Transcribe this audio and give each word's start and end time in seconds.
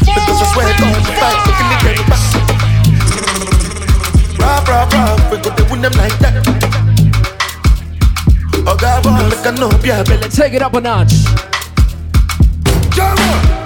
Because 0.00 0.42
I 0.42 0.52
swear 0.52 0.68
God, 0.76 1.00
the 1.00 1.12
fight, 1.16 1.40
we 1.46 1.52
to 5.56 5.64
win 5.70 5.80
them 5.80 5.92
like 5.96 6.18
that. 6.18 6.44
Oh 8.66 8.76
God, 8.76 9.04
yeah. 9.82 10.28
Take 10.28 10.52
it 10.52 10.60
up 10.60 10.74
a 10.74 10.80
notch. 10.80 11.14
Jam 12.92 13.16
on. 13.16 13.56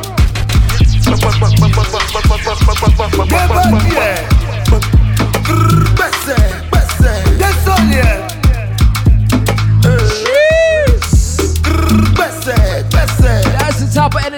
Besse, 5.98 6.36
besse. 6.70 7.12
That's 7.38 7.66
all, 7.66 7.84
yeah. 7.90 8.19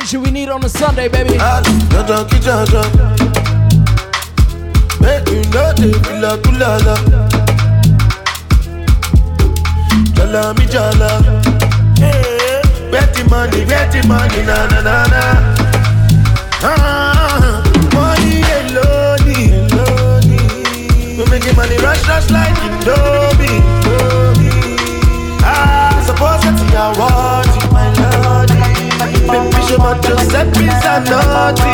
Energy 0.03 0.17
we 0.17 0.31
need 0.33 0.49
on 0.49 0.65
a 0.65 0.69
Sunday, 0.69 1.09
baby. 1.09 1.31
Jaja, 1.31 2.29
ki 2.29 2.39
jaja. 2.39 2.83
Make 5.01 5.31
know 5.51 5.73
the 5.79 5.93
feel 6.05 6.25
kulala. 6.43 6.97
Jala 10.15 10.55
mi 10.59 10.67
jala. 10.67 11.11
The 13.13 13.25
money, 13.31 13.65
the 13.65 14.03
money, 14.09 14.43
na 14.43 14.67
na 14.69 14.81
na 14.83 15.07
na. 15.13 15.23
Ah, 16.63 17.63
money 17.95 18.43
money 21.55 21.77
rush, 21.79 22.09
rush 22.09 22.31
like. 22.31 22.57
Indomie. 22.67 23.61
Ah, 25.45 26.03
suppose 26.07 26.43
that 26.43 26.59
you 26.59 26.77
are 26.77 26.93
what 26.99 27.13
my 27.13 27.43
lordy. 27.47 27.52
Baby, 29.29 29.59
show 29.67 29.79
my 29.79 29.99
Giuseppe 30.03 30.67
Zanotti. 30.83 31.73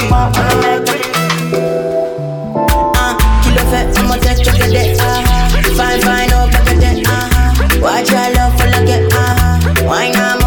Ah, 2.95 3.17
kilo 3.43 3.63
fait, 3.71 3.99
I'ma 3.99 4.17
take 4.17 4.39
you 4.39 4.53
to 4.53 4.67
the 4.69 4.97
ah. 5.01 5.23
Fine, 5.77 6.01
fine, 6.03 6.31
oh, 6.33 6.47
baby, 6.53 6.79
then 6.81 7.03
ah. 7.07 7.29
Watch 7.81 8.11
your 8.11 8.29
love 8.35 8.55
for 8.59 8.67
like 8.71 8.89
it 8.89 9.13
ah. 9.15 9.59
Why 9.85 10.11
not 10.11 10.38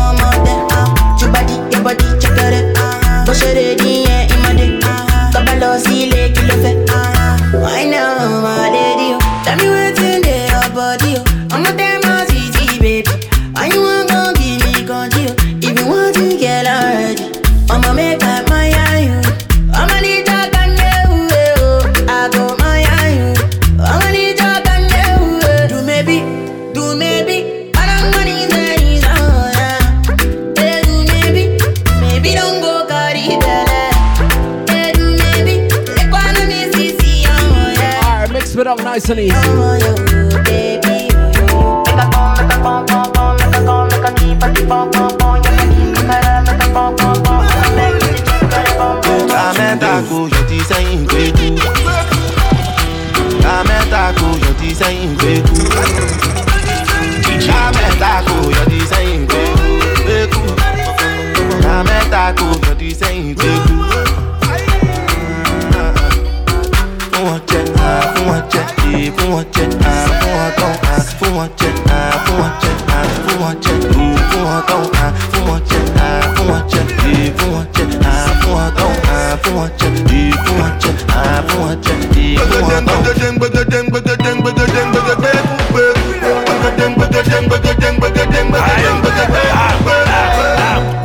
keep 44.17 44.43
a 44.43 44.49
come, 44.67 44.91
come, 44.91 45.41
La 49.31 49.45
mẹ́ta 49.57 49.93
kò 50.09 50.17
yọ 50.33 50.41
ti 50.49 50.57
sẹ́yìn 50.69 51.01
gbẹ́kú. 51.09 51.47
La 53.43 53.55
mẹ́ta 53.67 54.03
kò 54.19 54.27
yọ 54.43 54.51
ti 54.59 54.69
sẹ́yìn 54.79 55.11
gbẹ́kú. 55.19 55.57
La 57.49 57.61
mẹ́ta 57.75 58.11
kò 58.27 58.35
yọ 58.55 58.63
ti 58.71 58.79
sẹ́yìn 58.91 59.21
gbẹ́kú. 60.05 60.41
La 61.63 61.75
mẹ́ta 61.87 62.23
ti 62.79 62.89
sẹ́yìn 62.99 63.27
gbẹ́kú. 63.39 64.10
Eh, 69.11 69.17
fún 69.17 69.31
wọn 69.33 69.43
jẹ, 69.53 69.63
ah, 69.85 70.07
fún 70.19 70.31
wọn 70.37 70.51
tán, 70.57 70.73
ah, 70.83 71.01
fún 71.19 71.31
wọn 71.37 71.47
jẹ, 71.59 71.69
ah, 71.89 72.15
fún 72.25 72.35
wọn 72.41 72.51
jẹ, 72.61 72.71
ah, 72.87 73.05
fún 73.25 73.37
wọn 73.41 73.53
jẹ, 73.63 73.73
eh, 73.73 74.17
fún 74.31 74.43
wọn 74.45 74.61
tán, 74.67 74.83
ah, 74.93 75.13
fún 75.31 75.43
wọn 75.47 75.59
jẹ, 75.69 75.79
ah, 75.99 76.23
fún 76.35 76.47
wọn 76.49 76.61
jẹ, 76.71 76.81
eh, 77.03 77.31
fún 77.37 77.49
wọn 77.53 77.65
jẹ, 77.75 77.83
ah, 78.03 78.27
fún 78.41 78.53
wọn 78.55 78.69
tán, 78.77 78.91
ah, 79.13 79.37
fún 79.43 79.53
wọn 79.57 79.69
jẹ, 79.79 79.87
eh, 79.87 80.33
fún 80.45 80.55
wọn 80.59 80.71
jẹ, 80.81 80.91
ah, 81.07 81.43
fún 81.47 81.59
wọn 81.63 81.75
jẹ, 81.85 81.93
eh, 81.93 82.49
fún 82.49 82.61
wọn 82.61 82.85
tán. 82.85 83.03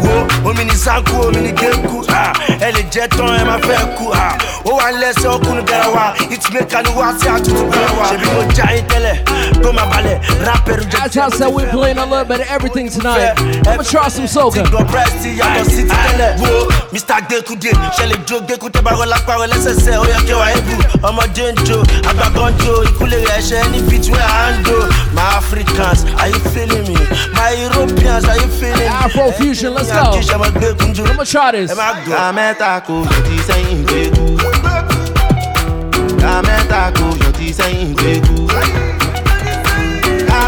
wo 0.03 0.51
omi 0.51 0.65
ni 0.65 0.75
sanku 0.75 1.21
omi 1.27 1.41
ni 1.41 1.53
genku 1.61 2.05
ah. 2.09 2.33
ẹ 2.61 2.73
lè 2.73 2.83
jẹ 2.93 3.07
tán 3.09 3.27
ẹ 3.39 3.45
máa 3.45 3.59
fẹ́ 3.59 3.79
ah. 4.15 4.33
ó 4.65 4.71
wà 4.79 4.91
lẹ́sẹ̀ 5.01 5.29
ọkùnrin 5.37 5.65
gẹ̀rẹ́ 5.67 5.93
wa 6.55 6.61
ìtìmẹ́ka 6.61 6.83
ni 6.83 6.91
wá 6.99 7.13
sí 7.21 7.27
àtúntò 7.29 7.65
bẹ̀rẹ̀ 7.71 7.99
wa 7.99 8.07
ṣèbí 8.11 8.27
mo 8.35 8.43
já 8.57 8.67
yín 8.75 8.85
tẹ́lẹ̀ 8.89 9.17
tó 9.63 9.73
máa 9.73 9.87
balẹ̀ 9.91 10.19
rápẹ̀rù 10.47 10.85
jẹ́ 10.91 11.11
That's 11.17 11.39
how 11.41 11.51
we're 11.51 11.71
playing 11.71 11.99
a 11.99 12.05
little 12.07 12.25
bit 12.25 12.41
of 12.41 12.49
everything 12.51 12.89
tonight. 12.91 13.35
I'ma 13.67 13.83
try 13.83 14.09
some 14.09 14.27
soca. 14.27 14.63
Ti 14.63 14.71
gbọ́ 14.71 14.85
breast 14.91 15.17
yàtọ̀ 15.41 15.65
sí 15.71 15.83
ti 15.89 15.95
tẹ́lẹ̀. 16.05 16.31
Wo 16.41 16.49
Mr. 16.93 17.19
Gekude 17.29 17.71
ṣẹlẹ̀ 17.99 18.19
jo 18.29 18.37
Geku 18.49 18.69
tẹ́ 18.71 18.83
bá 18.83 18.91
rọ 18.99 19.05
lápá 19.13 19.33
rẹ 19.41 19.47
lẹ́sẹsẹ 19.53 19.93
ó 19.99 20.01
oh, 20.03 20.07
yẹ 20.13 20.19
kí 20.27 20.33
wàá 20.41 20.51
ebu. 20.59 20.75
Ọmọdé 21.09 21.47
ń 21.53 21.57
jo, 21.67 21.79
àgbàgbọ́n 22.11 22.53
jo, 22.65 22.75
ìkúlẹ̀ 22.89 23.21
rẹ̀ 23.31 23.41
ṣẹ́ 23.49 23.63
ní 23.73 23.79
between 23.91 24.21
hand 24.31 24.69
o. 24.69 24.79
My 25.17 25.23
Africans, 25.41 26.01
are 26.21 26.29
you 26.29 26.41
feeling 26.55 26.85
me? 26.89 26.97
My 27.39 27.51
Europeans, 27.67 28.25
are 28.31 28.37
you 28.43 28.49
feeling 28.61 28.89
me? 28.91 29.05
Afro 29.05 29.31
fusion, 29.39 29.75
let's 29.75 29.91
go. 29.91 30.03
Kí 30.15 30.21
ṣe 30.29 30.37
máa 30.41 30.51
gbẹ́kun 30.57 30.91
jo. 30.95 31.05
I'ma 31.11 31.25
try 31.25 31.51
this. 31.53 31.71
Mẹ́ta 36.23 36.83
kò 36.97 37.07
sẹ́yìn 37.59 37.91
gbẹ́kú. 37.99 38.37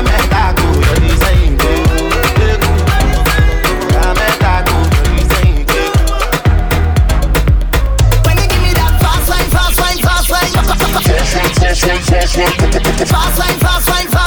Mẹ́ta 0.06 0.44
kò 0.58 0.68
sẹ́yìn 1.20 1.52
gbẹ́kú. 1.60 2.72
Mẹ́ta 4.18 4.54
kò 4.68 4.78
sẹ́yìn 5.30 5.58
gbẹ́kú. 5.68 6.04
When 8.24 8.36
you 8.40 8.46
give 8.50 8.62
me 8.64 8.72
that 8.78 8.92
fast 9.02 9.28
line, 9.30 9.50
fast 9.54 9.78
line, 9.82 10.00
fast 10.06 10.28
line. 10.34 10.52
Fast 10.58 11.32
line, 11.36 11.52
fast 13.20 13.38
line, 13.40 13.58
fast 13.64 13.88
line. 13.90 14.08
Fast 14.08 14.17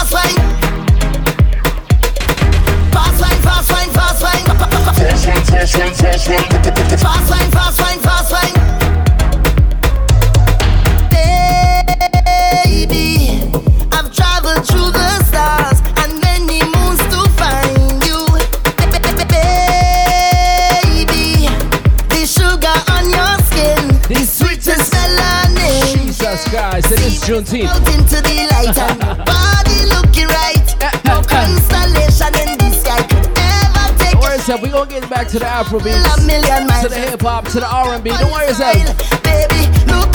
17. 27.45 27.65
Out 27.65 27.77
into 27.93 28.21
the 28.21 28.47
light 28.51 28.77
and 28.77 28.99
body 29.25 29.85
looking 29.89 30.27
right. 30.27 30.61
No 31.05 31.21
constellation 31.21 32.33
in 32.37 32.71
sky 32.71 33.01
could 33.03 33.25
ever 33.37 33.97
take. 33.97 34.11
Don't 34.11 34.21
worry 34.21 34.35
yourself. 34.35 34.61
We 34.61 34.69
gonna 34.69 34.89
get 34.89 35.09
back 35.09 35.27
to 35.29 35.39
the 35.39 35.45
Afrobeat, 35.45 36.81
to 36.81 36.89
the 36.89 36.95
hip 36.95 37.21
hop, 37.21 37.45
to 37.49 37.59
the 37.59 37.67
R&B. 37.67 38.09
Don't 38.09 38.31
worry 38.31 38.47
yourself. 38.47 39.23
Baby, 39.23 39.69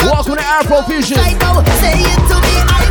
Welcome 0.05 0.35
to 0.35 0.41
Afrofusion. 0.41 1.17
Say 1.17 1.99
it 1.99 2.27
to 2.29 2.81
me. 2.81 2.86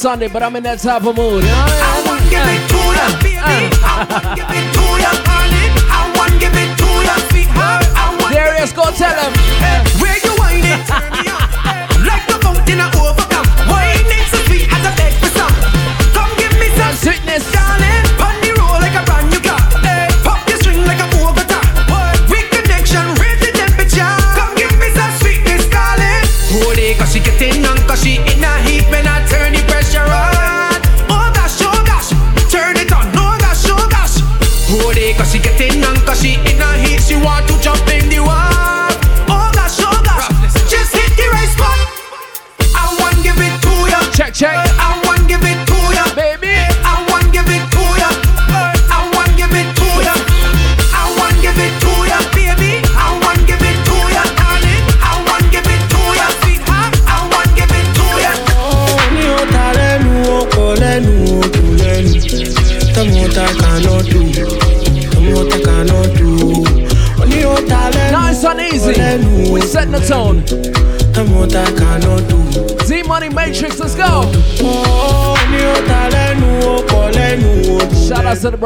Sunday, 0.00 0.28
but 0.28 0.42
I'm 0.42 0.56
in 0.56 0.62
that 0.62 0.78
type 0.78 1.04
of 1.04 1.14
mood. 1.14 1.44
You 1.44 1.52
know 1.52 1.60
I 1.60 2.00
want 2.08 2.24
to 2.24 2.30
give 2.32 2.40
it 2.40 2.64
to 2.72 2.80
ya, 2.96 3.06
baby. 3.20 3.36
Uh, 3.36 3.44
uh, 3.44 3.68
uh. 3.68 3.84
I 3.84 4.08
want 4.08 4.32
give 4.32 4.48
it 4.48 4.66
to 4.72 4.86
ya, 4.96 5.12
darling. 5.28 5.72
I 5.92 6.00
want 6.16 6.34
give 6.40 6.56
it 6.56 6.72
to 6.72 6.88
ya, 7.04 7.14
sweetheart. 7.28 7.84
I 7.92 8.16
want. 8.16 8.32
Darius, 8.32 8.72
go 8.72 8.88
tell 8.96 9.12
him. 9.12 9.32
Where 10.00 10.16
you 10.16 10.32
turn 10.88 11.12
me 11.12 11.28
on. 11.28 11.44
Like 12.08 12.24
the 12.32 12.40
fountain 12.40 12.80
of 12.80 13.09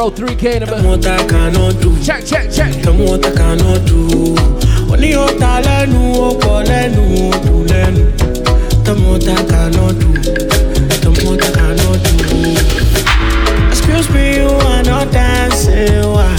Shout 0.05 0.13
out 0.13 0.17
to 0.17 0.27
the 0.27 0.35
bro 0.35 0.37
3K 0.37 0.95
in 0.95 1.01
the 1.01 1.17
kaná 1.29 1.73
dù 1.81 1.97
Check, 2.05 2.27
check, 2.27 2.51
check. 2.53 2.73
dù. 3.87 4.37
ní 5.01 5.15
ọ̀tá 5.15 5.61
lẹ́nu 5.65 6.01
ọkọ̀ 6.29 6.57
lẹ́nu 6.69 7.03
odò 7.31 7.57
lẹ́nu 7.73 8.03
tọmọta 8.85 9.35
kaná 9.51 9.85
dù 10.01 10.09
tọmọta 11.03 11.49
kaná 11.57 11.89
dù. 12.05 12.15
Excuse 13.71 14.09
me, 14.15 14.25
you 14.41 14.51
are 14.71 14.83
not 14.83 15.11
dancing. 15.11 16.05
Why? 16.15 16.37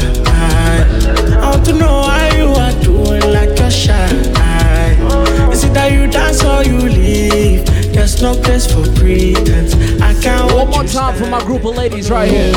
I 1.41 1.49
want 1.49 1.65
to 1.65 1.73
know 1.73 1.95
why 2.05 2.29
you 2.37 2.49
are 2.63 2.75
doing 2.83 3.25
like 3.35 3.57
you're 3.59 3.71
shy. 3.71 4.09
Is 5.53 5.63
it 5.63 5.73
that 5.73 5.91
you 5.91 6.05
dance 6.07 6.43
or 6.43 6.63
you 6.63 6.77
leave? 6.97 7.65
There's 7.93 8.21
no 8.21 8.35
place 8.35 8.65
for 8.71 8.85
pretense. 8.97 9.73
I 10.01 10.13
can't 10.21 10.53
One 10.53 10.69
more 10.69 10.83
time 10.83 11.15
for 11.15 11.27
my 11.35 11.41
group 11.47 11.65
of 11.65 11.75
ladies 11.75 12.11
right 12.11 12.29
here. 12.29 12.53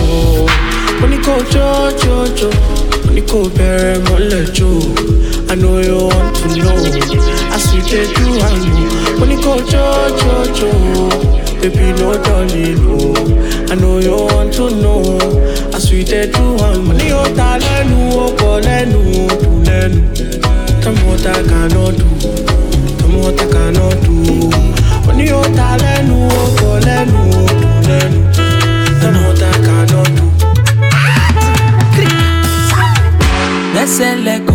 No. 12.27 13.15
I 13.71 13.75
know 13.75 13.99
you 13.99 14.13
want 14.17 14.53
to 14.55 14.71
know. 14.71 15.19
As 15.75 15.91
we 15.91 16.05
did 16.05 16.33
do, 16.33 16.57
I 16.59 16.75
know. 16.75 16.89
When 16.89 16.99
you 17.01 17.23
ta 17.37 17.59
lẹ́nu 17.65 17.99
ọkọ 18.27 18.51
lẹ́nu 18.67 18.99
odò 19.27 19.51
lẹ́nu, 19.69 20.01
tọmọta 20.83 21.33
cannot 21.51 21.93
do, 21.99 22.07
tọmọta 22.99 23.45
cannot 23.53 23.97
do. 24.05 24.15
When 25.07 25.19
you 25.21 25.41
ta 25.57 25.69
lẹ́nu 25.83 26.17
ọkọ 26.43 26.71
lẹ́nu 26.87 27.21
odò 27.45 27.71
lẹ́nu, 27.89 28.21
tọmọta 29.01 29.51
cannot 29.67 30.09
do. 30.17 30.25
lẹ́sẹ̀ 33.75 34.11
lẹ́kọ̀ọ̀kan. 34.27 34.48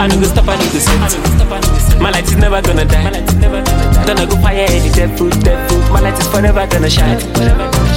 I 0.00 0.08
me. 0.08 0.16
no 0.16 0.20
go 0.22 0.28
stop, 0.32 0.48
I 0.48 0.56
no 0.56 0.64
go 0.72 0.80
sit. 0.80 2.00
My 2.00 2.08
light 2.10 2.24
is 2.24 2.36
never 2.36 2.62
gonna 2.62 2.86
die. 2.86 3.20
Gonna 4.08 4.24
go 4.24 4.40
fire 4.40 4.64
any 4.64 4.88
dead 4.96 5.12
food, 5.18 5.36
dead 5.44 5.60
food. 5.68 5.92
My 5.92 6.00
light 6.00 6.18
is 6.18 6.26
forever 6.26 6.66
gonna 6.72 6.88
shine. 6.88 7.18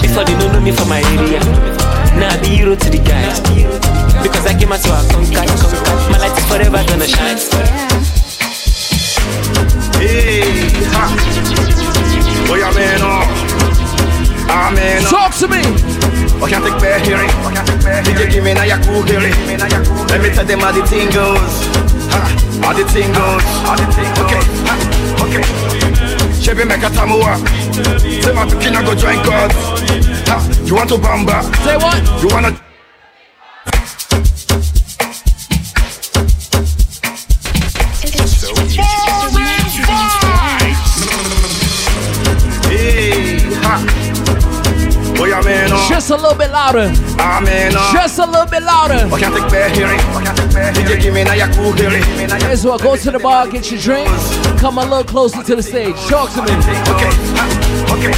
Before 0.03 0.25
they 0.27 0.35
don't 0.35 0.51
know 0.51 0.59
me 0.59 0.73
from 0.73 0.89
my 0.89 0.99
area. 1.15 1.39
Now 2.19 2.35
I 2.35 2.37
be 2.43 2.59
hero 2.59 2.75
to 2.75 2.89
the 2.91 2.99
guys. 2.99 3.39
Because 4.19 4.45
I 4.45 4.51
came 4.59 4.73
out 4.73 4.83
so 4.83 4.91
I 4.91 4.99
conquer, 5.15 5.47
conquer. 5.47 6.11
My 6.11 6.19
light 6.19 6.35
is 6.35 6.43
forever 6.51 6.83
gonna 6.83 7.07
shine. 7.07 7.39
Hey, 9.95 10.43
ha. 10.91 11.07
Oh, 12.51 12.55
yeah, 12.59 12.75
man, 12.75 12.99
oh. 12.99 13.23
Ah, 14.51 14.75
man, 14.75 15.03
oh. 15.05 15.09
Talk 15.09 15.31
to 15.39 15.47
me. 15.47 15.63
Oh, 16.43 16.47
can't 16.51 16.65
take 16.65 16.75
bad 16.83 16.99
hearing. 17.07 17.22
DJ, 18.01 18.31
give 18.31 18.43
me 18.43 18.53
now 18.53 18.63
your 18.63 18.79
hearing. 19.05 19.33
Let 20.09 20.21
me 20.21 20.29
tell 20.29 20.45
them 20.45 20.59
how 20.59 20.71
the 20.71 20.85
thing 20.87 21.09
goes. 21.11 21.53
Ha, 22.13 22.21
how 22.61 22.73
the 22.73 22.83
thing 22.89 23.11
goes. 23.13 23.43
Okay, 24.21 24.41
ha, 24.65 24.75
okay. 25.21 25.43
Chevy 26.41 26.65
make 26.65 26.83
a 26.83 26.89
tamua. 26.89 27.37
Say 28.21 28.33
my 28.33 28.45
pikin 28.45 28.75
I 28.75 28.83
go 28.83 28.95
join 28.95 29.21
God. 29.23 29.51
Ha, 30.27 30.37
you 30.65 30.75
want 30.75 30.89
to 30.89 30.95
bamba? 30.95 31.43
Say 31.63 31.77
what? 31.77 32.01
You 32.21 32.29
wanna? 32.29 32.72
Just 45.93 46.09
a 46.09 46.15
little 46.15 46.35
bit 46.35 46.49
louder. 46.49 46.89
Amen. 47.21 47.71
Just 47.93 48.17
a 48.17 48.25
little 48.25 48.47
bit 48.47 48.63
louder. 48.63 49.05
I 49.13 49.19
can't 49.19 49.29
take 49.29 49.45
bad 49.53 49.77
hearing. 49.77 50.01
DJ, 50.73 50.99
give 50.99 51.13
me 51.13 51.23
now 51.23 51.33
your 51.33 51.53
cool 51.53 51.71
hearing. 51.73 52.01
Here's 52.41 52.65
what. 52.65 52.81
Go 52.81 52.97
to 52.97 53.11
the 53.11 53.19
bar, 53.19 53.47
get 53.47 53.69
your 53.69 53.79
drink. 53.79 54.09
Come 54.57 54.79
a 54.79 54.81
little 54.81 55.03
closer 55.03 55.43
to 55.43 55.55
the 55.55 55.61
stage. 55.61 55.93
Talk 56.09 56.33
to 56.33 56.41
me. 56.41 56.49
Okay, 56.97 57.13
okay. 57.93 58.13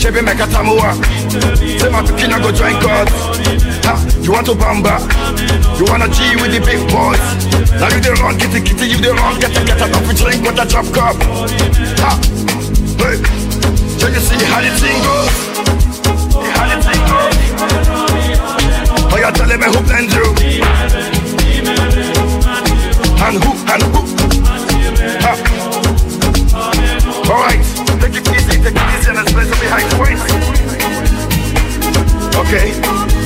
Chevy 0.00 0.22
make 0.22 0.40
a 0.40 0.48
tamua. 0.48 0.96
My 1.92 2.00
pikin 2.00 2.32
go 2.40 2.50
join 2.50 2.72
God. 2.80 3.12
Ha, 3.84 4.00
you 4.22 4.32
want 4.32 4.46
to 4.46 4.52
bamba? 4.56 5.04
You 5.76 5.84
wanna 5.84 6.08
G 6.08 6.34
with 6.40 6.56
the 6.56 6.64
big 6.64 6.80
boys? 6.88 7.20
Now 7.76 7.92
you 7.92 8.00
the 8.00 8.16
wrong, 8.24 8.38
kitty 8.40 8.64
kitty, 8.64 8.88
you 8.88 8.96
the 8.96 9.12
wrong, 9.20 9.38
get 9.38 9.52
a 9.52 9.60
get 9.68 9.84
a 9.84 9.92
coffee 9.92 10.16
drink 10.16 10.40
with 10.48 10.58
a 10.58 10.64
drop 10.64 10.88
cup. 10.96 11.16
Ha, 12.00 12.16
hey, 13.04 13.20
so 14.00 14.08
you 14.08 14.20
see 14.24 14.40
how 14.48 14.64
the 14.64 14.72
thing 14.80 14.96
goes? 15.04 15.89
Goes? 16.60 17.36
Oh, 19.12 19.16
you 19.16 19.32
telling 19.32 19.60
me 19.60 19.66
who 19.66 19.80
blend 19.80 20.12
you? 20.12 20.26
And 23.22 23.36
who, 23.42 23.50
and 23.72 23.82
who? 23.88 24.00
Ha. 25.24 25.32
Alright, 27.30 27.62
take 28.00 28.16
it 28.16 28.28
easy, 28.28 28.54
take 28.60 28.76
it 28.76 28.88
easy 28.94 29.08
and 29.08 29.16
let's 29.16 29.32
play 29.32 29.44
some 29.44 29.60
behind 29.60 29.86
the. 29.90 29.96
Okay. 32.40 33.19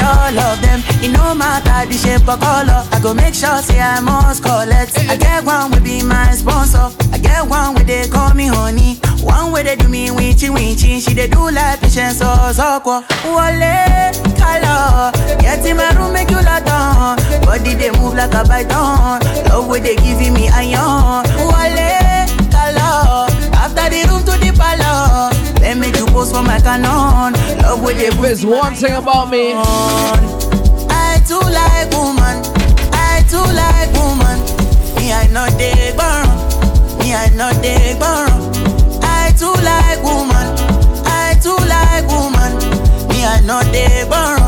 All 0.00 0.38
of 0.38 0.60
them. 0.62 0.80
It 1.02 1.10
no 1.12 1.34
matter 1.34 1.86
the 1.88 1.96
shape 1.96 2.26
or 2.28 2.36
color. 2.38 2.82
I 2.92 3.00
go 3.02 3.14
make 3.14 3.34
sure 3.34 3.58
say 3.62 3.80
I 3.80 4.00
must 4.00 4.42
collect. 4.42 4.98
I 5.10 5.16
get 5.16 5.44
one 5.44 5.70
will 5.70 5.80
be 5.80 6.02
my 6.02 6.32
sponsor. 6.32 6.90
I 7.12 7.18
get 7.18 7.46
one 7.46 7.74
where 7.74 7.84
they 7.84 8.08
call 8.08 8.34
me 8.34 8.46
honey. 8.46 8.98
One 9.22 9.52
way 9.52 9.62
they 9.62 9.76
do 9.76 9.88
me 9.88 10.08
winchy 10.10 10.48
winchy. 10.50 11.00
She 11.00 11.14
they 11.14 11.28
do 11.28 11.50
like 11.50 11.80
patience 11.80 12.20
or 12.22 12.52
soko. 12.52 13.02
Wale 13.24 14.12
color. 14.36 15.12
Get 15.40 15.64
in 15.66 15.76
my 15.76 15.90
room 15.96 16.12
make 16.12 16.30
you 16.30 16.42
lot 16.42 16.68
on. 16.68 17.16
Body 17.44 17.74
they 17.74 17.90
move 17.92 18.14
like 18.14 18.34
a 18.34 18.44
python. 18.44 19.20
Love 19.48 19.68
where 19.68 19.80
they 19.80 19.96
giving 19.96 20.32
me 20.34 20.48
iron. 20.48 21.24
Wale 21.50 22.26
color. 22.50 23.28
After 23.54 23.86
the 23.90 24.04
room 24.08 24.22
to 24.24 24.34
the 24.42 24.52
palace. 24.56 25.13
Let 26.24 26.32
me 26.32 26.32
do 26.32 26.32
post 26.32 26.34
for 26.34 26.42
my 26.42 26.58
canon. 26.60 27.32
Love 27.62 27.82
with 27.82 27.98
the 27.98 28.10
There's 28.20 28.44
one 28.46 28.74
thing 28.74 28.94
about 28.94 29.30
me. 29.30 29.52
I 29.54 31.20
too 31.26 31.40
like 31.40 31.90
woman. 31.92 32.42
I 32.92 33.22
too 33.28 33.44
like 33.52 33.92
woman. 33.92 34.38
Me 34.96 35.12
I 35.12 35.26
not 35.32 35.50
dey 35.58 35.92
burn. 35.96 36.26
Me 36.98 37.14
I 37.14 37.28
not 37.36 37.60
dey 37.62 37.96
burn. 37.98 38.30
I 39.02 39.32
too 39.38 39.52
like 39.62 40.02
woman. 40.02 40.46
I 41.06 41.36
too 41.42 41.56
like 41.68 42.06
woman. 42.08 42.52
Me 43.08 43.24
I 43.24 43.40
not 43.44 43.64
dey 43.72 44.04
burn. 44.08 44.40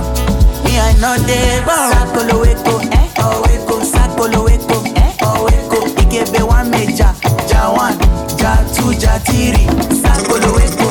Me 0.64 0.78
I 0.78 0.92
not 1.00 1.20
dey 1.26 1.60
burn. 1.64 1.92
Sakolo 1.92 2.40
weko, 2.42 2.80
eh? 2.92 3.10
Oh 3.18 3.42
weko, 3.46 3.84
sakolo 3.84 4.46
weko, 4.48 4.86
eh? 4.96 5.12
Oh 5.22 5.46
weko. 5.48 5.86
Ikebe 6.02 6.42
one 6.46 6.70
meja, 6.70 7.12
ja 7.48 7.70
one, 7.70 7.98
ja 8.38 8.56
two, 8.74 8.92
ja 8.98 9.18
three. 9.20 9.66
Sakolo 10.00 10.52
weko, 10.56 10.85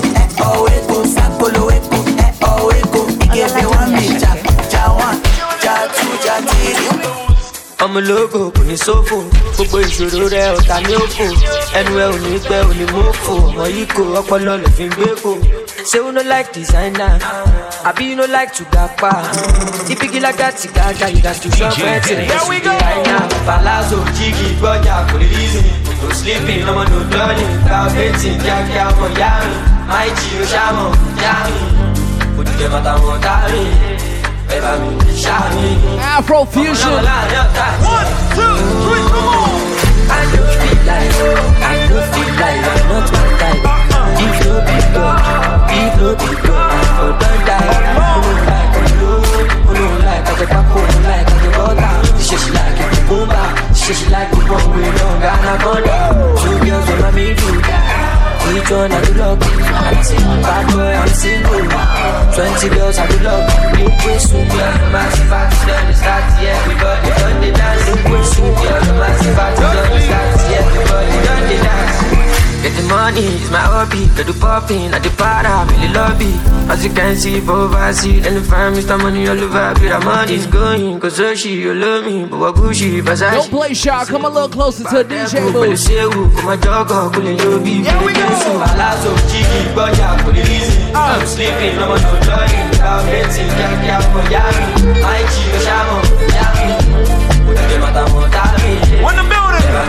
ọmọ 7.95 8.01
ológo 8.01 8.51
kò 8.51 8.63
ní 8.67 8.75
sófò 8.77 9.17
gbogbo 9.55 9.77
ìṣòro 9.79 10.27
rẹ 10.33 10.43
ọ̀tá 10.57 10.75
ní 10.87 10.93
òfò 11.03 11.25
ẹnu 11.79 11.93
ẹ 12.03 12.05
ò 12.13 12.17
ní 12.23 12.39
pẹ́ 12.49 12.63
ò 12.69 12.71
ní 12.77 12.85
mọ́fò 12.93 13.33
ọmọ 13.47 13.63
yìí 13.75 13.85
kò 13.95 14.03
ọpọlọ 14.19 14.53
lè 14.61 14.67
fi 14.77 14.85
gbé 14.89 15.07
kò 15.23 15.31
ṣé 15.89 15.97
you 16.03 16.11
no 16.11 16.21
like 16.21 16.51
designer? 16.53 17.19
Àbí 17.85 18.03
you 18.09 18.15
no 18.15 18.25
like 18.25 18.51
to 18.57 18.63
gapa 18.73 19.11
ìbígi 19.89 20.19
lágàtì 20.19 20.67
gàgà 20.75 21.07
you 21.13 21.21
gats 21.23 21.39
to 21.39 21.49
shop 21.57 21.71
ẹ̀ 21.71 21.99
tí 22.05 22.13
ẹ̀ 22.15 22.39
sì 22.47 22.59
dé 22.65 22.75
àìná 22.89 23.17
palazzo 23.47 23.97
jígì 24.17 24.47
gbọ́jà 24.59 24.95
kò 25.09 25.15
lè 25.21 25.27
rí 25.31 25.43
mi 25.53 25.61
no 26.01 26.13
sleeping 26.19 26.63
ọmọ 26.69 26.83
no 26.91 26.99
dọ́ọ̀lì. 27.11 27.45
Gba 27.65 27.77
ọ̀bẹ́tì 27.87 28.29
kíákíá 28.43 28.83
ọmọ 28.91 29.05
yá 29.21 29.31
mi. 29.47 29.55
Máì 29.89 30.09
jí 30.19 30.29
o 30.41 30.43
ṣàmọ̀ 30.53 30.87
yá 31.23 31.33
mi. 31.51 31.61
Òdìdẹ 32.39 32.67
bàtà 32.73 32.91
wọn 33.03 33.17
dárí 33.25 33.63
Afro 35.99 36.45
Fusion. 36.45 36.91
One, 36.91 37.03
two, 38.35 38.55
three, 38.85 39.05
come 39.11 39.27
on. 39.27 39.49
I 40.07 40.21
don't 40.31 40.53
feel 40.61 40.79
like, 40.85 41.11
I 41.61 41.87
don't 41.89 42.07
feel 42.13 42.31
like 42.39 42.61
I'm 42.65 42.81
not 42.89 43.07
my 43.11 43.25
type. 43.39 43.61
If 44.17 44.33
be 44.65 44.77
if 45.75 45.93
be 46.17 46.29
I 46.35 46.83
for 46.95 47.11
don't 47.19 47.41
die. 47.45 47.65
I 47.65 48.11
don't 48.21 48.41
like 48.45 48.73
I 48.75 48.89
know, 48.95 49.17
I 49.25 49.75
don't 49.75 49.99
like 50.05 50.25
I 50.25 50.37
like 50.39 50.53
I 50.53 50.63
like 51.03 51.29
like 54.11 54.31
me 57.15 57.33
do. 57.33 57.84
Each 58.45 58.69
one 58.69 58.91
I 58.91 59.01
do 59.01 59.13
love, 59.15 59.39
bad 59.39 60.65
boy, 60.71 60.93
I'm 60.93 61.07
single. 61.09 61.65
Twenty 62.35 62.69
girls 62.75 62.97
I 62.97 63.07
do 63.07 63.17
love, 63.25 63.49
you 63.79 63.89
play 64.01 64.19
super, 64.19 64.45
massive 64.93 65.29
party, 65.29 65.55
done 65.65 65.85
the 65.89 65.95
yeah, 66.43 66.61
everybody 66.61 67.09
done 67.09 67.41
the 67.41 67.51
dance. 67.51 67.87
You 67.89 67.95
play 68.05 68.23
super, 68.23 68.79
massive 69.01 69.35
party, 69.35 69.61
done 69.61 69.89
the 69.89 69.99
yeah, 70.05 70.61
everybody 70.61 71.25
done 71.25 71.43
the 71.49 71.57
dance. 71.63 72.14
Get 72.65 72.73
the 72.81 72.83
money, 72.89 73.21
it's 73.21 73.51
my 73.51 73.59
hobby. 73.61 74.09
Get 74.17 74.25
the 74.25 74.33
popping, 74.41 74.89
at 74.91 75.03
the 75.03 75.11
para, 75.21 75.45
I'm 75.61 75.69
in 75.69 75.81
the 75.93 75.99
lobby. 75.99 76.33
As 76.67 76.83
you 76.83 76.89
can 76.91 77.15
see, 77.15 77.39
for 77.39 77.69
overseas, 77.69 78.25
and 78.25 78.37
the 78.37 78.41
fam, 78.41 78.73
Mr. 78.73 78.97
Money 78.97 79.27
all 79.29 79.37
over. 79.39 79.73
But 79.77 79.85
the 79.85 79.99
money's 80.03 80.47
going, 80.47 80.99
cause 80.99 81.19
Hershey, 81.19 81.49
you 81.61 81.75
love 81.75 82.05
me, 82.05 82.25
but 82.25 82.39
what 82.39 82.55
Gucci, 82.55 83.01
Versace. 83.05 83.33
Don't 83.37 83.49
play 83.51 83.73
shy. 83.75 84.05
Come 84.05 84.25
a 84.25 84.29
little 84.29 84.49
closer 84.49 84.83
to 84.83 85.03
the 85.03 85.05
DJ 85.05 85.53
booth. 85.53 85.77
ṣéwù 85.85 86.21
kò 86.35 86.41
máa 86.47 86.57
jọ́gọ̀ 86.63 87.11
kò 87.13 87.19
lè 87.25 87.33
yóò 87.41 87.57
bí 87.65 87.73
pẹ̀lú 87.85 88.07
jésù. 88.17 88.51
Aláṣọ 88.69 89.11
jígì 89.29 89.59
gbọ́jà 89.73 90.09
kò 90.25 90.29
lè 90.35 90.41
rí 90.49 90.59
sí. 90.65 90.75
I'm 90.97 91.21
sleeping 91.33 91.77
ọmọ 91.83 91.95
tó 92.01 92.13
lọ́yìn 92.29 92.65
gba 92.73 92.89
ọ̀bẹ́tì 93.01 93.41
kíákíá 93.55 93.97
fọ 94.11 94.19
yá 94.33 94.43
mi. 94.57 94.65
Máìjì 95.03 95.41
ló 95.53 95.59
ṣàmọ̀ 95.67 95.99
yá 96.37 96.45
mi. 96.57 96.67
Òdìdẹ 97.49 97.77
bàtà 97.83 98.01
mọ̀ 98.13 98.25
dá 98.33 98.43
mi. 98.61 98.71
Wọ́n 99.05 99.13
ní 99.17 99.23
bíọ́dẹ̀. 99.29 99.63
Ṣá 99.75 99.83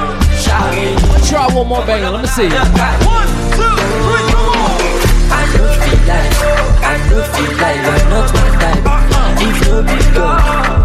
mi. 0.73 0.97
Try 1.29 1.47
one 1.55 1.67
more 1.69 1.85
banger. 1.87 2.11
Let 2.11 2.23
me 2.23 2.29
see. 2.29 2.49
One, 2.49 3.29
two, 3.57 3.77
three, 4.05 4.25
come 4.33 4.49
on. 4.55 4.81
I 5.29 5.43
don't 5.53 5.75
feel 5.83 6.01
like, 6.07 6.33
I 6.81 6.95
don't 7.09 7.27
feel 7.35 7.53
like 7.61 7.81
you're 7.85 8.05
not 8.11 8.29
my 8.35 8.49
type. 8.61 8.81
If 9.37 9.59
no 9.69 9.77
be 9.83 9.99
God, 10.17 10.41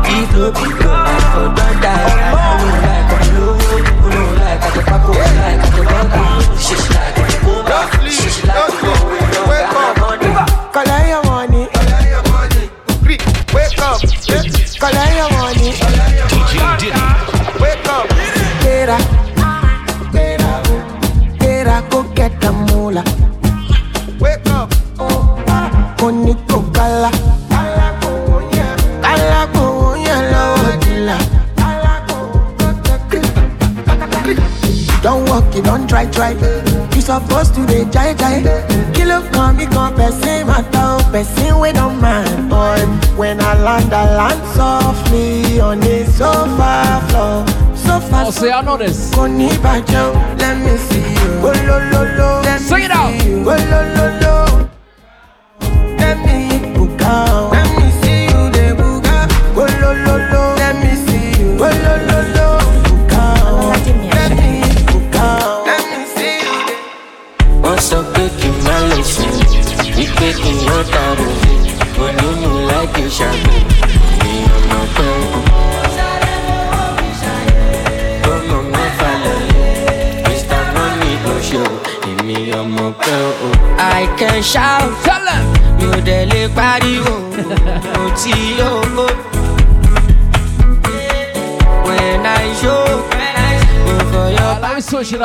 if 0.05 0.31
no 0.35 0.51
be 0.51 0.67
God, 0.83 1.07
I 1.07 1.17
for 1.31 1.47
don't 1.55 1.77
die. 1.81 1.91
I 1.91 2.35
don't 2.59 2.77
like, 2.83 3.11
I 3.11 3.23
know, 3.31 3.55
I 3.55 4.09
don't 4.11 4.33
like, 4.41 4.61
I 4.61 4.69
don't 4.75 4.85
pack 4.85 5.07
up, 5.07 5.15
I 5.15 5.17
like, 5.39 5.61
I 5.61 5.71
don't 5.71 5.87
butter. 5.87 6.59
Shit, 6.59 6.77
she 6.77 6.89
like, 6.91 7.15
I 7.15 7.25
don't 7.31 7.43
go 7.45 7.53
back. 7.63 7.87
Shit, 8.11 8.31
she 8.33 8.41
like, 8.47 8.57
I 8.57 8.59
don't 8.81 9.07
wait, 9.07 9.23
no, 9.31 9.41
I 9.47 9.63
got 9.71 9.93
money. 10.01 10.29
Collect 10.75 11.07
your 11.07 11.23
money. 11.31 11.63
Wake 13.53 13.79
up. 13.79 13.99
Collect 14.81 15.15
your 15.15 15.30
try, 36.05 36.33
try. 36.33 36.61
You 36.95 37.01
supposed 37.01 37.53
to 37.55 37.65
be 37.67 37.85
jai 37.91 38.13
jai. 38.13 38.41
Kill 38.93 39.11
up, 39.11 39.31
come, 39.33 39.57
become 39.57 39.93
person, 39.95 40.47
matter, 40.47 40.69
oh, 40.75 41.09
person 41.11 41.59
we 41.59 41.71
don't 41.71 41.99
mind. 42.01 42.49
But 42.49 42.85
when 43.17 43.39
I 43.41 43.61
land, 43.61 43.93
I 43.93 44.15
land 44.15 44.41
softly 44.55 45.59
on 45.59 45.79
the 45.79 46.05
sofa 46.05 47.01
floor. 47.09 47.45
Sofa 47.75 48.23
Oh, 48.27 48.31
see, 48.31 48.51
I 48.51 48.61
know 48.61 48.77
this. 48.77 49.11
Let 50.37 50.57
me 50.59 50.77
see 50.77 50.99
you. 50.99 51.41
Oh. 51.41 52.41
Let 52.43 52.61
Sing 52.61 52.77
me 52.79 52.85
it 52.85 52.91
out. 52.91 53.21
see 53.21 53.29
you. 53.29 53.43
Oh, 53.45 54.50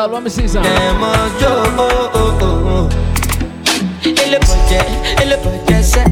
Let 0.08 0.22
me 0.22 0.30
see 0.30 0.46
something. 0.46 0.70
Ele 4.04 4.38
pode, 4.38 4.74
ele 5.20 5.36
pode 5.36 5.84
ser, 5.84 6.04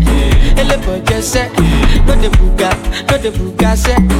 ele 0.58 0.78
pode 0.78 1.22
ser, 1.22 1.50
de 2.20 2.28
bugar, 2.36 2.76
No 3.10 3.18
de 3.18 3.30
bugar 3.30 3.76
Say. 3.76 4.13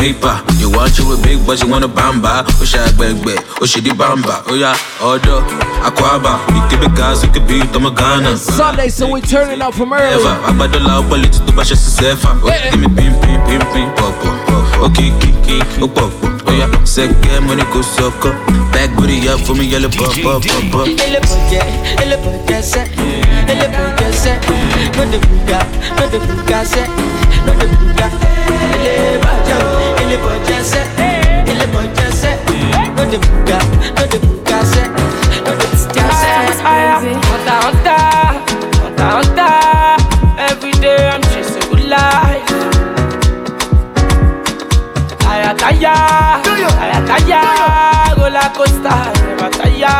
paper. 0.00 0.32
You 0.56 0.72
want 0.72 0.96
you 0.98 1.12
a 1.12 1.16
big, 1.20 1.44
but 1.46 1.60
you 1.60 1.68
want 1.68 1.84
a 1.84 1.88
bamba. 1.88 2.44
Oh, 2.48 2.64
she 2.64 2.78
agbegbe, 2.78 3.36
oh, 3.60 3.66
she 3.66 3.80
di 3.80 3.90
bamba. 3.90 4.42
Oh, 4.48 4.56
yeah, 4.56 4.74
order, 5.04 5.44
aquaba. 5.84 6.40
You 6.56 6.64
could 6.72 6.80
be 6.80 6.88
guys, 6.96 7.22
you 7.22 7.30
could 7.30 7.46
be 7.46 7.60
Tamagana. 7.68 8.36
Sunday, 8.36 8.88
so 8.88 9.10
we 9.12 9.20
turning 9.20 9.60
up 9.60 9.74
from 9.74 9.92
early. 9.92 10.24
I 10.24 10.56
bought 10.56 10.72
the 10.72 10.80
love, 10.80 11.10
but 11.10 11.20
little 11.20 11.46
to 11.46 11.52
bash 11.52 11.70
us 11.70 11.84
sefa. 11.84 12.40
Give 12.72 12.80
me 12.80 12.88
pim, 12.88 13.12
pim, 13.20 13.38
pim, 13.44 13.60
pim, 13.72 13.88
popo. 14.00 14.32
pop. 14.48 14.90
Okay, 14.90 15.12
kiki, 15.20 15.60
oh, 15.84 15.88
pop. 15.88 16.10
Oh, 16.48 16.52
yeah, 16.56 16.72
second 16.84 17.46
money 17.46 17.64
go 17.68 17.82
sucker. 17.82 18.32
Back 18.72 18.96
booty 18.96 19.28
up 19.28 19.40
for 19.40 19.54
me, 19.54 19.68
yellow 19.68 19.90
pop, 19.90 20.16
pop, 20.24 20.40
pop, 20.40 20.64
pop. 20.72 20.88
Ele 20.88 21.20
porque, 21.20 21.60
ele 22.00 22.16
porque 22.24 22.62
se, 22.62 22.80
ele 23.52 23.68
porque 23.68 24.12
se. 24.16 24.32
No 24.96 25.04
de 25.12 25.18
buga, 25.28 25.60
no 25.96 26.08
de 26.08 26.18
buga 26.18 26.64
se, 26.64 26.82
no 27.44 27.52
de 27.52 27.66
buga. 27.76 28.10
Ele 28.80 29.18
va 29.18 29.30
a 29.30 29.89
Elébọ̀jẹ́ 30.10 30.10
o, 30.10 30.12
elébọ̀jẹ́ 30.12 30.60
sẹ́, 30.70 30.84
elébọ̀jẹ́ 31.50 32.08
eh, 32.08 32.12
sẹ́, 32.20 32.34
eh, 32.52 32.58
no 32.96 33.02
dey 33.10 33.20
buga, 33.24 33.58
no 33.96 34.02
dey 34.12 34.20
buga 34.26 34.58
sẹ́, 34.72 34.84
no 35.44 35.52
dey 35.60 35.70
buga 35.80 36.06
sẹ́. 36.20 36.34
Hunter, 37.30 37.58
hunter, 37.64 38.04
hunter, 38.82 39.10
hunter. 39.14 39.54
Every 40.48 40.74
day 40.84 41.00
I'm 41.14 41.22
chasing 41.30 41.64
good 41.70 41.84
life. 41.94 42.50
Ayataya, 45.30 45.94
ayataya, 46.84 47.40
roller 48.18 48.48
coaster, 48.56 49.00
never 49.26 49.50
tire. 49.58 49.98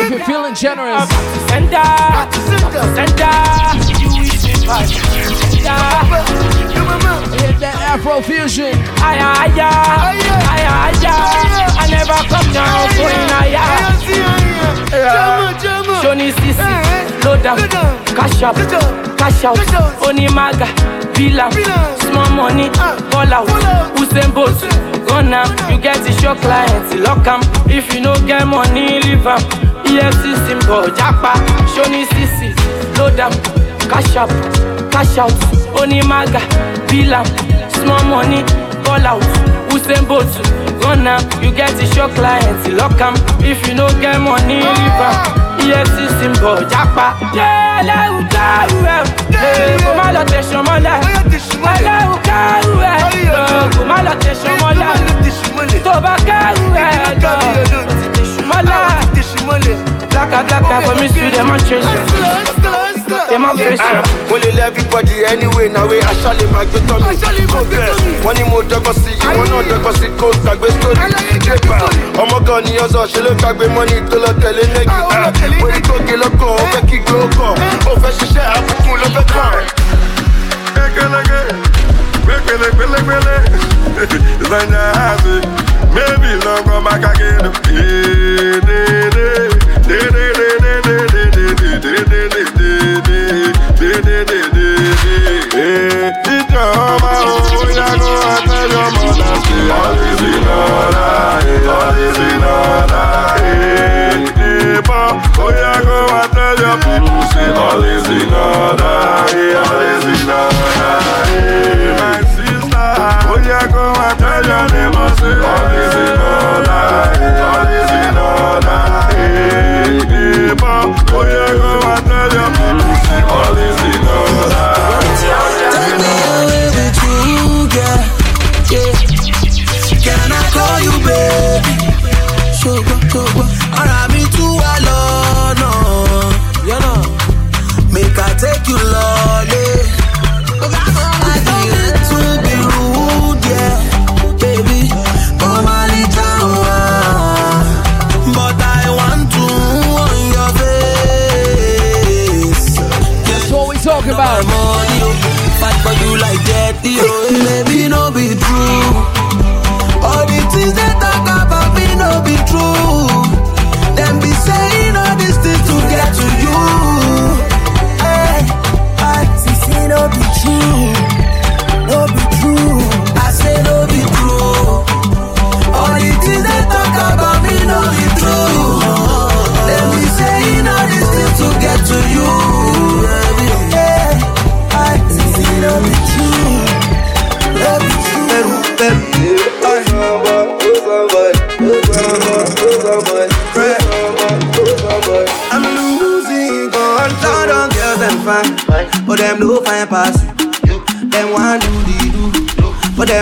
If 0.00 0.06
you're 0.10 0.24
feeling 0.28 0.54
generous, 0.54 1.08
Center, 1.48 1.88
center, 2.96 3.34
you 3.74 3.80
is 4.22 4.42
the 4.44 4.52
vibe. 7.98 8.00
hit 8.00 8.00
that 8.00 8.00
Afro 8.00 8.22
fusion. 8.22 8.74
Aya, 9.02 9.32
aya, 9.38 9.68
aya, 10.48 10.72
aya. 10.88 11.14
I 11.78 11.86
never 11.90 12.18
come 12.28 12.48
down 12.52 12.88
for 12.96 13.10
in 13.10 13.32
aya. 13.40 13.62
Johnny 16.02 16.32
Sisi, 16.32 17.24
load 17.24 17.46
up, 17.46 17.58
cash 18.16 18.42
up, 18.42 18.56
cash 19.18 19.44
out. 19.44 19.56
Onimaga, 20.02 20.66
Villa, 21.14 21.50
small 22.00 22.30
money, 22.30 22.68
ball 23.10 23.32
out. 23.32 23.48
Usain 23.96 24.32
Bolt, 24.34 24.62
run 25.10 25.32
am. 25.32 25.48
You 25.70 25.78
get 25.80 26.02
the 26.04 26.12
show 26.20 26.34
clients, 26.34 26.94
lock 26.96 27.26
am. 27.26 27.40
If 27.70 27.92
you 27.94 28.00
no 28.00 28.14
get 28.26 28.46
money, 28.46 29.00
leave 29.00 29.26
am. 29.26 29.40
EFC 29.84 30.34
symbol, 30.46 30.88
Japa, 30.94 31.34
Johnny 31.74 32.06
Sisi, 32.06 32.52
load 32.98 33.20
up, 33.20 33.32
cash 33.88 34.16
up, 34.16 34.30
cash 34.90 35.18
out. 35.18 35.32
Onimaga, 35.74 36.40
Villa, 36.88 37.22
small 37.82 38.04
money, 38.04 38.42
ball 38.84 39.06
out. 39.06 39.22
Usain 39.74 40.04
Bolt, 40.06 40.28
run 40.84 41.06
am. 41.06 41.20
You 41.42 41.50
get 41.52 41.70
the 41.78 41.86
show 41.94 42.08
clients, 42.08 42.68
lock 42.78 43.00
am. 43.00 43.14
If 43.42 43.66
you 43.66 43.74
no 43.74 43.88
get 44.00 44.18
money, 44.20 44.60
leave 44.62 45.02
am. 45.08 45.16
EFC 45.62 45.98
symbol, 46.18 46.58
Japa. 46.70 47.06
Yeah, 47.34 47.80
ẹlẹ́rù 47.82 48.20
kárù 48.34 48.78
ẹ̀ 48.96 49.02
kò 49.84 49.90
má 49.98 50.06
lọ 50.14 50.22
tẹ̀sán 50.30 50.62
mọ́lẹ̀. 50.68 50.96
ẹlẹ́rù 51.74 52.16
kárù 52.28 52.72
ẹ̀ 52.90 52.96
kò 53.76 53.82
má 53.90 53.98
lọ 54.06 54.12
tẹ̀sán 54.22 54.54
mọ́lẹ̀. 54.62 54.92
tó 55.84 55.94
bá 56.04 56.14
kárù 56.28 56.66
ẹ̀ 56.86 56.92
lọ 57.22 57.32
tẹ̀sán 59.14 59.42
mọ́lẹ̀. 59.48 59.76
Blacka 60.10 60.38
blacka 60.48 60.76
for 60.86 60.94
me 61.00 61.06
sweet 61.08 61.32
demonstration 61.34 62.91
dem 63.30 63.44
a 63.44 63.50
fẹ́ 63.58 63.76
sùn. 63.76 63.98
mo 64.28 64.36
lè 64.42 64.50
lẹ́ 64.56 64.66
everybody 64.68 65.14
anyway 65.32 65.68
na 65.68 65.80
wey 65.90 66.00
aṣálẹ̀ 66.10 66.48
máa 66.52 66.64
gbé 66.70 66.78
tọ́ 66.88 66.96
mi. 67.00 67.04
wọ́n 68.24 68.34
ní 68.38 68.42
mo 68.50 68.58
dọ́gbọ́n 68.70 68.94
sí 69.02 69.10
yìí 69.20 69.34
wọ́n 69.38 69.48
náà 69.52 69.62
dọ́gbọ́n 69.70 69.94
sí 70.00 70.06
kó 70.20 70.26
gbàgbé 70.42 70.68
sórí 70.80 71.04
débà. 71.44 71.76
ọmọ 72.22 72.36
kan 72.46 72.58
ní 72.64 72.72
ọ̀sán 72.84 73.06
ṣe 73.12 73.20
ló 73.24 73.30
gbàgbé 73.40 73.66
mọ́ni 73.76 73.96
tó 74.10 74.16
lọ 74.24 74.30
tẹ̀lé 74.42 74.64
lẹ́gì. 74.74 74.98
mo 75.60 75.66
ní 75.72 75.80
tóge 75.88 76.14
lọ́kàn 76.22 76.50
ó 76.62 76.64
fẹ́ 76.72 76.82
kí 76.90 76.96
gbé 77.04 77.14
ó 77.24 77.26
kàn 77.38 77.54
ó 77.90 77.92
fẹ́ 78.02 78.12
ṣiṣẹ́ 78.18 78.44
àbùkù 78.56 78.92
ló 79.00 79.06
fẹ́ 79.14 79.24
kàn. 79.34 79.52
kékeré 80.74 81.20
gbẹgbẹlẹ 82.24 82.68
gbẹlẹgbẹlẹ 82.76 83.36
zanja 84.50 84.82
hazi 84.98 85.36
mebi 85.94 86.30
lọkọ 86.44 86.74
makagenu 86.86 87.50
yee 87.74 88.60
dede 88.66 89.26
dede. 89.88 90.61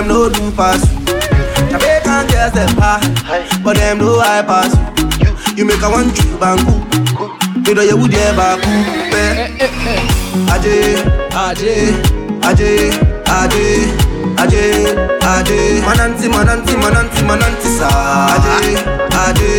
Them 0.00 0.08
no 0.08 0.28
do 0.30 0.50
pass 0.52 0.80
you. 0.92 0.98
Jamaican 1.70 2.26
girls 2.28 2.52
them 2.52 2.70
high, 2.80 3.62
but 3.62 3.76
them 3.76 3.98
no 3.98 4.18
high 4.20 4.42
pass 4.42 4.72
you. 5.20 5.30
You 5.56 5.64
make 5.66 5.82
a 5.82 5.90
one 5.90 6.08
trip 6.14 6.40
bangu, 6.40 6.74
you 7.66 7.74
know 7.74 7.82
you 7.82 7.96
would 7.96 8.14
ever 8.14 8.56
cool. 8.62 8.84
Aje, 10.48 10.96
aje, 11.36 11.74
aje, 12.48 12.70
aje, 13.28 13.66
aje, 14.40 14.64
aje. 15.20 15.58
Mananti, 15.84 16.28
mananti, 16.28 16.74
mananti, 16.76 17.22
mananti 17.24 17.68
sa. 17.78 17.88
Aje, 18.34 18.56
aje, 19.24 19.50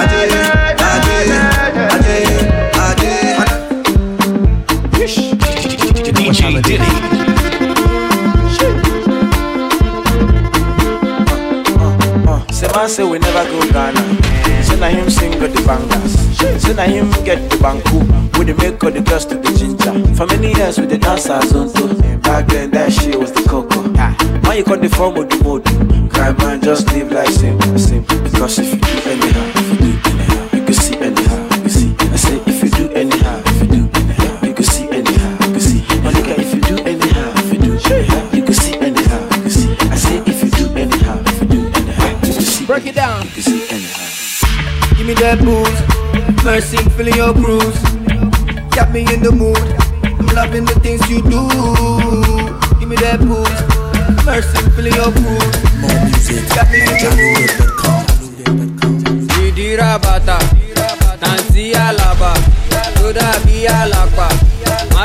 aje, 0.00 0.22
aje, 0.90 1.16
aje, 1.88 2.16
aje. 2.84 3.12
DJ 6.12 6.60
Diddy. 6.60 7.31
Man 12.82 12.88
say 12.88 13.04
we 13.04 13.18
never 13.18 13.44
go 13.48 13.60
Ghana. 13.72 14.02
Say 14.64 14.78
na 14.80 14.88
him 14.88 15.08
sing 15.08 15.38
got 15.38 15.52
the 15.54 15.62
bangers. 15.64 16.62
Say 16.62 16.74
na 16.74 16.82
him 16.82 17.10
get 17.24 17.38
the 17.48 17.56
banku. 17.56 18.02
We 18.36 18.44
the 18.44 18.54
make 18.54 18.82
all 18.82 18.90
the 18.90 19.00
girls 19.00 19.24
to 19.26 19.36
the 19.36 19.52
ginger. 19.56 19.94
For 20.16 20.26
many 20.26 20.52
years 20.54 20.78
we 20.78 20.86
the 20.86 20.98
dancers 20.98 21.52
on 21.52 21.72
tour. 21.72 21.94
Back 22.18 22.48
then 22.48 22.72
that 22.72 22.92
shit 22.92 23.18
was 23.18 23.30
the 23.30 23.42
cocoa. 23.48 23.82
Now 24.42 24.52
you 24.52 24.64
call 24.64 24.78
the 24.78 24.88
form 24.88 25.16
of 25.16 25.28
the 25.30 25.36
mode. 25.44 25.64
Cry 26.12 26.32
man 26.32 26.60
just 26.60 26.92
live 26.92 27.12
like 27.12 27.28
simple, 27.28 27.78
simple. 27.78 28.18
Because 28.20 28.58
if 28.58 28.74
you 28.74 28.80
do 28.80 29.10
anyhow, 29.10 29.51
me 45.14 45.20
that 45.20 45.38
booze, 45.44 46.44
mercy, 46.44 46.76
feeling 46.96 47.14
your 47.14 47.34
bruise. 47.34 47.80
Got 48.74 48.92
me 48.92 49.00
in 49.12 49.20
the 49.22 49.32
mood. 49.32 49.58
I'm 50.04 50.26
loving 50.34 50.64
the 50.64 50.74
things 50.80 51.02
you 51.10 51.20
do. 51.22 51.42
Give 52.80 52.88
me 52.88 52.96
that 53.04 53.20
booze, 53.20 53.60
mercy, 54.24 54.58
feeling 54.72 54.94
your 54.94 55.10
bruise. 55.12 55.56
More 55.80 56.00
music, 56.08 56.48
got 56.56 56.70
me 56.72 56.80
in 56.80 56.96
the 57.04 57.10
mood. 57.18 57.50
ìdíra 59.42 59.98
bàtà 60.04 60.36
tàǹtí 61.22 61.64
àlàbà 61.86 62.30
tó 62.96 63.06
dàbí 63.18 63.56
àlàpà 63.78 64.26
má 64.94 65.04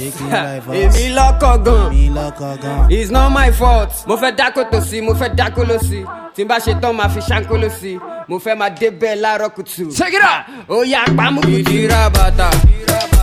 Èmi 0.81 1.05
lọ́kọ̀ 1.18 1.55
gan. 1.64 2.90
It's 2.90 3.11
not 3.11 3.31
my 3.33 3.51
fault. 3.51 3.90
Mo 4.07 4.16
fẹ́ 4.16 4.33
dákò 4.38 4.62
tó 4.70 4.79
sí 4.81 5.01
mo 5.01 5.12
fẹ́ 5.14 5.35
dákò 5.38 5.62
ló 5.68 5.79
sí 5.88 6.01
tí 6.35 6.42
n 6.44 6.49
bá 6.49 6.59
ṣe 6.59 6.72
tán 6.81 6.92
máa 6.96 7.09
fi 7.09 7.20
ṣáńkó 7.20 7.57
ló 7.62 7.68
sí 7.81 7.99
mo 8.29 8.37
fẹ́ 8.38 8.55
máa 8.61 8.70
débẹ̀ 8.70 9.14
láàárọ̀ 9.22 9.51
kùtù. 9.57 9.85
Check 9.96 10.12
it 10.14 10.22
out. 10.22 10.42
ó 10.68 10.85
yá 10.85 11.03
pamọ́. 11.16 11.42
ìdíra 11.59 12.11
bàtà. 12.14 12.49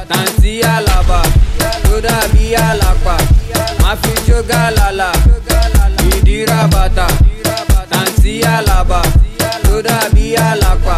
Tàǹtí 0.10 0.62
àlàbà. 0.76 1.19
Tó 1.86 1.95
dàbí 2.06 2.45
àlàpà. 2.56 3.15
Má 3.82 3.91
fi 4.02 4.12
jó 4.28 4.38
gàlàlà. 4.49 5.10
ìdíra 6.10 6.67
bàtà 6.73 7.08
tàǹtí 8.04 8.34
àlàbà 8.56 9.02
tó 9.63 9.76
dàbí 9.88 10.26
àlàpà 10.50 10.96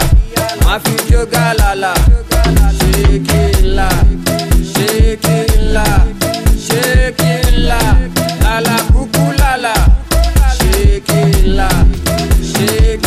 má 0.65 0.73
fi 0.83 0.93
jó 1.09 1.21
gàlàlà. 1.33 1.93
ṣékìlà 2.79 3.89
ṣékìlà 4.73 5.85
ṣékìlà 6.67 7.81
lálà 8.43 8.77
kúkú 8.93 9.23
lálà. 9.41 9.75
ṣékìlà 10.57 11.69
ṣékìlà 12.51 13.04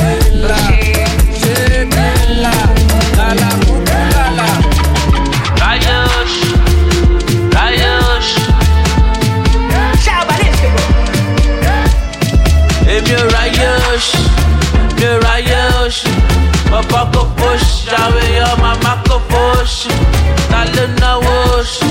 ló 20.74 20.84
náwó 21.00 21.32
oṣù? 21.58 21.88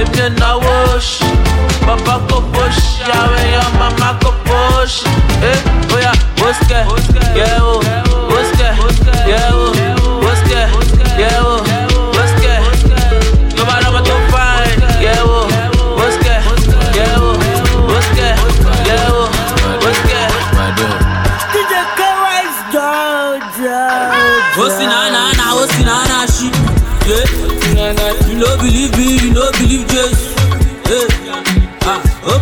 Èmi 0.00 0.20
ò 0.26 0.28
náwó 0.40 0.72
oṣù. 0.96 1.26
Bàbá 1.86 2.14
kò 2.30 2.38
push, 2.52 2.82
àwọn 3.18 3.38
èèyàn 3.44 3.70
màmá 3.80 4.08
kò 4.22 4.30
push. 4.46 4.96
Eh, 5.50 5.58
oya, 5.94 6.12
bóṣkẹ̀, 6.38 6.82
yẹ̀ 7.38 7.60
o, 7.62 7.74
bóṣkẹ̀, 7.86 8.02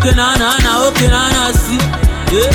okay 0.05 0.17
na 0.21 0.37
na 0.37 0.53
na, 0.61 0.73
okay 0.85 1.09
na 1.09 1.33
na 1.33 1.49
si. 1.57 1.81
Yeah. 2.29 2.53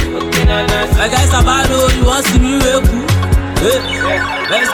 Like 1.01 1.17
I 1.17 1.25
sabado, 1.33 1.81
oh, 1.81 1.89
you 1.97 2.05
want 2.05 2.21
see 2.29 2.37
me 2.37 2.61
wake 2.61 2.85
Yeah. 3.65 4.45
Let's 4.53 4.69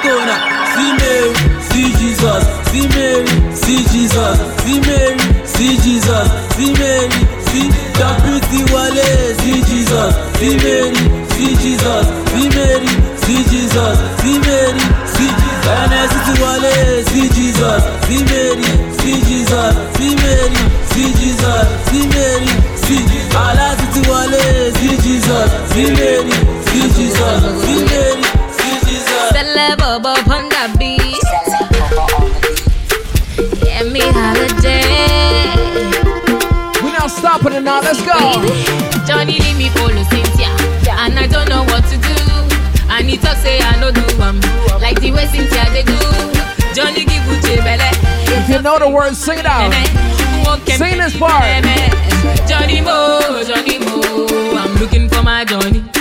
know 48.79 48.89
the 48.89 48.95
words, 48.95 49.17
sing 49.17 49.39
it 49.39 49.45
out. 49.45 49.71
Sing 50.67 50.97
this 50.97 51.17
part. 51.17 51.43
Johnny 52.47 52.81
Mo, 52.81 53.43
Johnny 53.45 53.79
Mo, 53.79 54.27
I'm 54.57 54.75
looking 54.79 55.09
for 55.09 55.23
my 55.23 55.45
Johnny. 55.45 55.94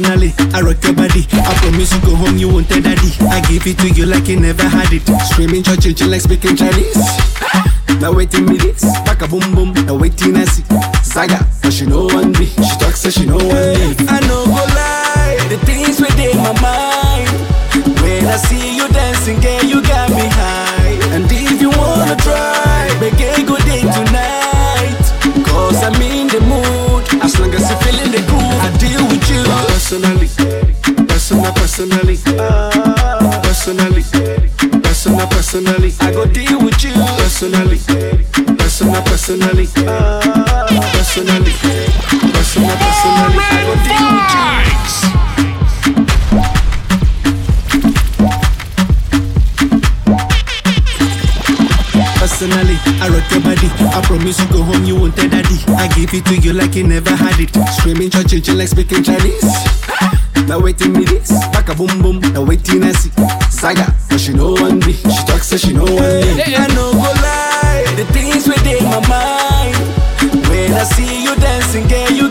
personally. 0.00 0.32
I 0.54 0.60
rock 0.60 0.82
your 0.84 0.94
body. 0.94 1.26
I 1.32 1.54
promise 1.60 1.92
you 1.94 2.00
go 2.00 2.14
home, 2.14 2.36
you 2.36 2.48
won't 2.48 2.68
tell 2.68 2.80
daddy. 2.80 3.12
I 3.30 3.40
give 3.40 3.66
it 3.66 3.78
to 3.78 3.88
you 3.90 4.06
like 4.06 4.28
you 4.28 4.40
never 4.40 4.62
had 4.62 4.92
it. 4.92 5.02
Screaming 5.26 5.62
church, 5.62 5.94
chill 5.96 6.08
like 6.08 6.20
speaking 6.20 6.56
Chinese. 6.56 6.96
Now 8.00 8.12
waiting 8.12 8.46
me 8.46 8.56
this, 8.56 8.82
back 9.04 9.22
a 9.22 9.28
boom 9.28 9.54
boom. 9.54 9.72
Now 9.86 9.96
waiting 9.96 10.36
I 10.36 10.44
see 10.44 10.64
saga, 11.02 11.46
but 11.62 11.72
she 11.72 11.86
know 11.86 12.06
one 12.06 12.32
me. 12.32 12.46
She 12.46 12.76
talks 12.80 13.00
so 13.00 13.10
she 13.10 13.26
know 13.26 13.36
one 13.36 13.76
be. 13.76 14.06
I 14.08 14.20
know 14.24 14.44
go 14.46 14.64
lie, 14.72 15.36
the 15.48 15.58
things 15.66 16.00
within 16.00 16.36
my 16.38 16.54
mind. 16.60 17.28
When 18.00 18.24
I 18.26 18.36
see 18.36 18.76
you 18.76 18.88
dancing, 18.88 19.40
girl, 19.40 19.64
you 19.64 19.82
got 19.82 20.10
me 20.10 20.26
high. 20.32 20.96
And 21.14 21.24
if 21.30 21.60
you 21.60 21.70
wanna 21.70 22.16
try, 22.16 22.88
make 23.00 23.20
a 23.20 23.44
good 23.44 23.62
day 23.64 23.80
tonight. 23.80 24.96
Cause 25.44 25.82
I'm 25.82 26.00
in 26.00 26.28
the 26.28 26.40
mood 26.40 26.89
long 27.50 27.60
as 27.60 27.70
you're 27.70 27.80
feeling 27.80 28.12
the 28.12 28.22
groove, 28.28 28.42
I 28.42 28.70
deal 28.78 29.06
with 29.06 29.30
you. 29.30 29.42
Personally, 29.68 30.28
personal, 31.06 31.52
personally, 31.52 32.16
personally, 33.42 34.02
personal, 34.82 35.26
personally, 35.28 35.92
I 36.00 36.12
go 36.12 36.26
deal 36.26 36.62
with 36.62 36.82
you. 36.84 36.92
Personally, 37.18 37.78
personal, 38.56 39.02
personally, 39.02 39.66
personally, 40.94 41.52
personal, 42.32 42.76
personally, 42.76 43.44
I 43.50 43.62
go 43.66 43.74
deal 43.84 44.06
with 44.14 44.84
you. 44.84 44.89
I 53.00 53.08
rock 53.08 53.30
your 53.30 53.40
body. 53.40 53.68
I 53.96 54.00
promise 54.04 54.38
you 54.40 54.46
go 54.48 54.62
home, 54.62 54.84
you 54.84 54.96
won't 54.96 55.16
tell 55.16 55.28
daddy. 55.28 55.56
I 55.76 55.88
give 55.94 56.12
it 56.14 56.24
to 56.26 56.36
you 56.36 56.52
like 56.52 56.74
you 56.74 56.84
never 56.84 57.14
had 57.14 57.40
it. 57.40 57.50
Screaming, 57.80 58.10
church, 58.10 58.30
changing 58.30 58.58
like 58.58 58.68
speaking 58.68 59.02
Chinese. 59.02 59.44
Now 60.46 60.58
waiting 60.60 60.92
me 60.92 61.04
this, 61.04 61.30
back 61.52 61.68
a 61.68 61.74
boom 61.74 62.02
boom. 62.02 62.20
Now 62.32 62.42
waiting 62.42 62.82
I 62.82 62.92
see 62.92 63.10
saga, 63.50 63.94
but 64.08 64.18
she 64.18 64.32
know 64.32 64.52
one 64.52 64.80
we. 64.80 64.94
She 64.94 65.22
talks 65.26 65.48
so 65.48 65.56
she 65.56 65.72
know 65.72 65.84
one 65.84 65.96
day. 65.96 66.56
I 66.56 66.66
know 66.74 66.92
go 66.92 67.10
lie, 67.22 67.84
the 67.96 68.04
things 68.12 68.48
within 68.48 68.82
my 68.84 69.00
mind. 69.08 69.76
When 70.48 70.72
I 70.72 70.84
see 70.84 71.22
you 71.22 71.34
dancing, 71.36 71.86
girl, 71.88 72.10
you 72.10 72.29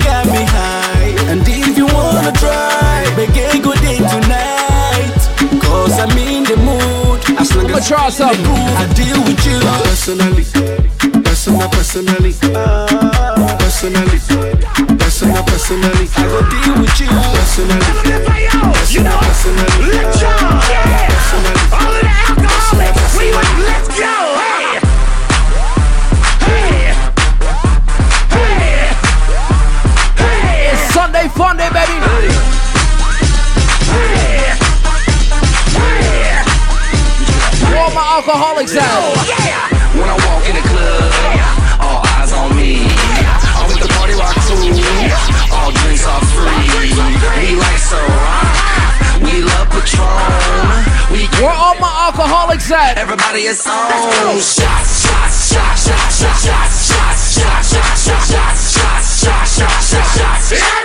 Albatross 7.79 8.19
up. 8.19 8.35
I 8.35 8.91
deal 8.93 9.23
with 9.23 9.39
you 9.45 9.57
personally. 9.87 10.43
Personal, 11.23 11.69
personally. 11.69 12.33
Personally. 13.63 14.19
Personal, 14.99 15.43
personally. 15.45 16.07
I 16.11 16.27
go 16.27 16.41
deal 16.51 16.75
with 16.75 16.99
you 16.99 17.07
personally. 17.07 17.79
You 18.91 19.03
know, 19.03 19.17
personally. 19.19 20.18
Alcoholics 52.79 52.91
at? 52.91 52.97
Everybody 52.97 53.43
is 53.43 53.65
on. 53.67 53.89
Shots, 54.39 54.55
shots, 54.55 55.51
shots, 55.51 55.79
shots, 55.79 55.89
shots, 55.89 56.87
shots, 56.87 57.33
shots, 57.33 57.69
shots, 57.69 58.03
shots, 58.03 58.31
shots, 58.31 58.73
shots, 58.73 59.19
shots, 59.19 59.59
shots, 59.59 60.17
shots! 60.17 60.49
Shots, 60.49 60.78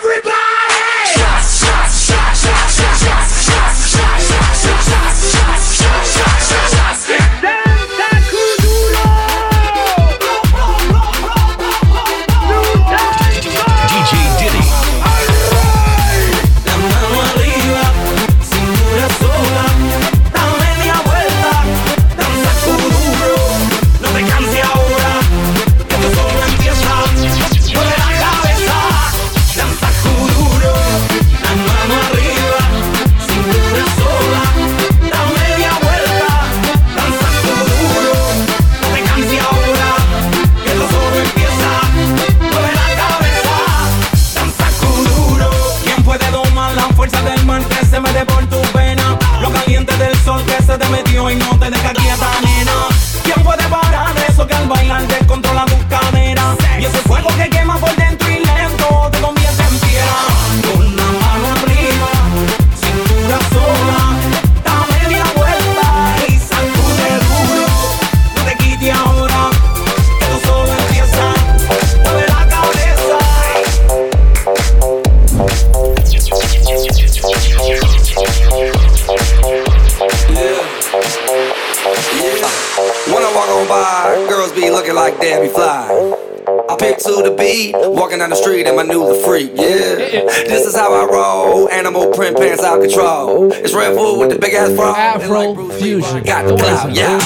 nigga 94.63 95.04
big 95.15 95.23
ass 95.23 95.29
fro. 95.29 95.53
Afro 95.53 95.69
fusion. 95.79 96.23
Got 96.23 96.47
the 96.49 96.57
clout, 96.57 96.95
yeah. 96.95 97.19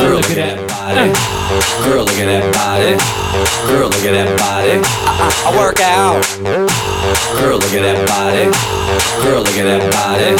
Girl, 0.00 0.16
look 0.16 0.30
at 0.30 0.36
that 0.36 0.58
body. 0.68 1.12
Girl, 1.84 2.04
look 2.04 2.18
at 2.18 2.26
that 2.26 2.44
body. 2.52 2.96
Girl, 3.68 3.88
look 3.88 4.04
at 4.04 4.12
that 4.12 4.30
body. 4.38 4.76
I, 4.84 5.26
I 5.44 5.50
work 5.56 5.80
out. 5.80 6.20
Girl, 7.40 7.58
look 7.58 7.72
at 7.72 7.82
that 7.82 8.00
body. 8.08 8.44
Girl, 9.22 9.40
look 9.42 9.56
at 9.56 9.64
that 9.64 9.84
body. 9.92 10.30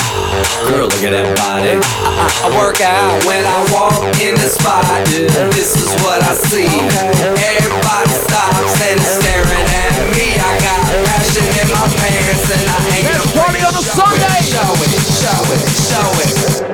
Girl, 0.69 0.87
look 0.89 1.03
at 1.05 1.13
that 1.13 1.29
body. 1.37 1.75
I, 1.81 2.27
I 2.45 2.49
work 2.57 2.81
out 2.81 3.25
when 3.25 3.45
I 3.45 3.59
walk 3.73 4.01
in 4.21 4.35
the 4.35 4.49
spot. 4.49 4.85
This 5.09 5.77
is 5.77 5.89
what 6.05 6.21
I 6.23 6.35
see. 6.35 6.69
Everybody 6.69 8.13
stops 8.13 8.77
and 8.85 9.01
is 9.01 9.09
staring 9.21 9.69
at 9.73 9.95
me. 10.17 10.37
I 10.37 10.53
got 10.61 10.81
passion 11.09 11.45
in 11.45 11.69
my 11.73 11.85
pants 11.89 12.49
and 12.53 12.67
I 12.69 12.79
ain't 12.97 13.07
Let's 13.09 13.33
party 13.33 13.61
on 13.65 13.75
a 13.75 13.83
Sunday. 13.83 14.41
Show 14.45 14.69
it, 14.85 14.93
show 15.21 15.41
it, 15.53 15.63
show 15.89 16.71
it. 16.71 16.74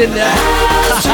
In 0.00 0.14
the 0.14 0.24
house. 0.24 1.04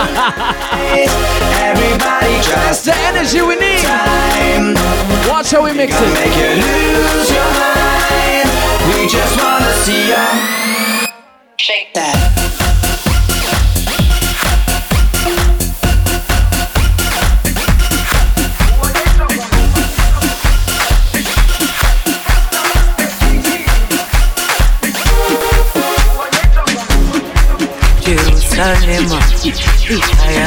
Everybody 1.58 2.38
just 2.40 2.84
the 2.84 2.94
energy 3.10 3.42
we 3.42 3.56
need. 3.56 3.82
Time. 3.82 4.74
Watch 5.28 5.50
how 5.50 5.64
we 5.64 5.72
mix 5.72 5.92
it. 5.98 6.14
make 6.14 6.36
you 6.36 6.62
lose 6.62 7.30
your 7.30 7.50
mind. 7.58 8.48
We 8.94 9.08
just 9.08 9.42
wanna 9.42 9.72
see 9.82 10.08
you 10.08 10.75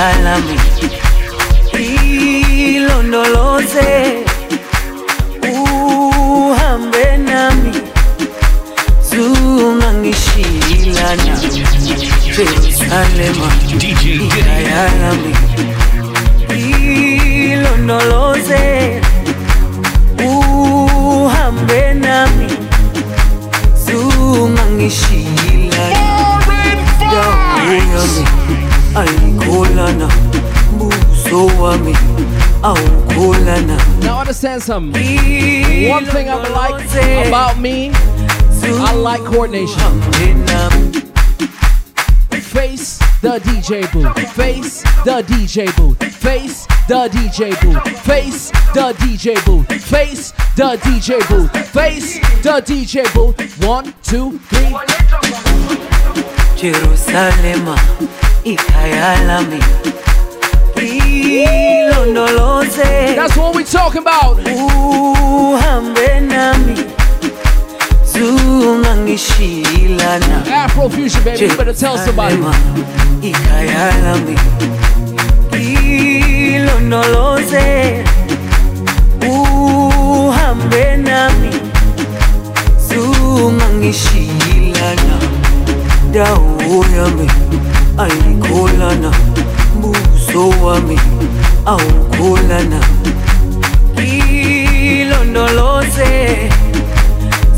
I 0.02 0.22
love 0.22 0.50
you. 0.50 0.59
Understand. 34.70 35.90
One 35.90 36.06
thing 36.06 36.30
I 36.30 36.36
like 36.50 37.28
about 37.28 37.60
me, 37.60 37.92
I 37.92 38.94
like 38.94 39.22
coordination. 39.22 39.82
Um, 39.82 40.92
Face 42.40 43.00
the 43.22 43.40
DJ 43.40 43.92
booth. 43.92 44.34
Face 44.34 44.84
the 45.04 45.24
DJ 45.24 45.76
booth. 45.76 45.98
Face 46.16 46.66
the 46.88 47.10
DJ 47.10 47.60
booth. 47.62 48.00
Face 48.06 48.52
the 48.74 48.94
DJ 49.00 49.46
booth. 49.46 49.68
Face 49.86 50.32
the 50.56 50.78
DJ 50.84 51.28
booth. 51.30 51.68
Face 51.70 52.20
the 52.44 52.62
DJ 52.62 53.14
booth. 53.14 53.66
One, 53.66 53.94
two, 54.04 54.40
three. 54.50 54.76
Jerusalema 56.56 57.80
ikhaya 58.44 59.18
That's 63.20 63.36
what 63.36 63.54
we're 63.54 63.66
talking 63.66 64.02
about 64.02 64.38
uhambe 64.38 66.22
nami 66.22 66.76
Shilana. 69.20 70.44
Afrofusion, 70.46 71.24
baby. 71.26 71.46
You 71.46 71.58
better 71.58 71.74
tell 71.74 71.98
somebody. 71.98 72.38
Ikayalami. 73.22 74.36
Ilondoloze. 76.50 78.04
Uhambe 79.28 80.98
nami. 81.04 81.52
Sungangishilana. 82.88 85.18
Dawo 86.14 86.86
yami. 86.96 87.28
Ayikholana. 87.98 89.12
Buso 89.82 90.50
wami. 90.64 90.98
Ilondoloze. 95.00 96.12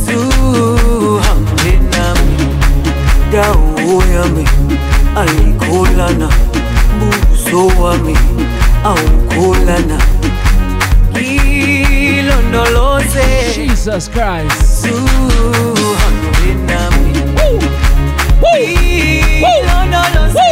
Zuhambe 0.06 1.72
nami. 1.92 2.36
Dawo 3.32 4.04
yami. 4.14 4.46
Ayikholana. 5.16 6.30
Buso 7.00 7.62
wami. 7.82 8.16
Ilondoloze. 12.20 13.28
Jesus 13.56 14.10
Christ. 14.10 14.62
Zuhambe 14.82 16.50
nami. 16.68 17.12
Ilondoloze. 19.40 20.52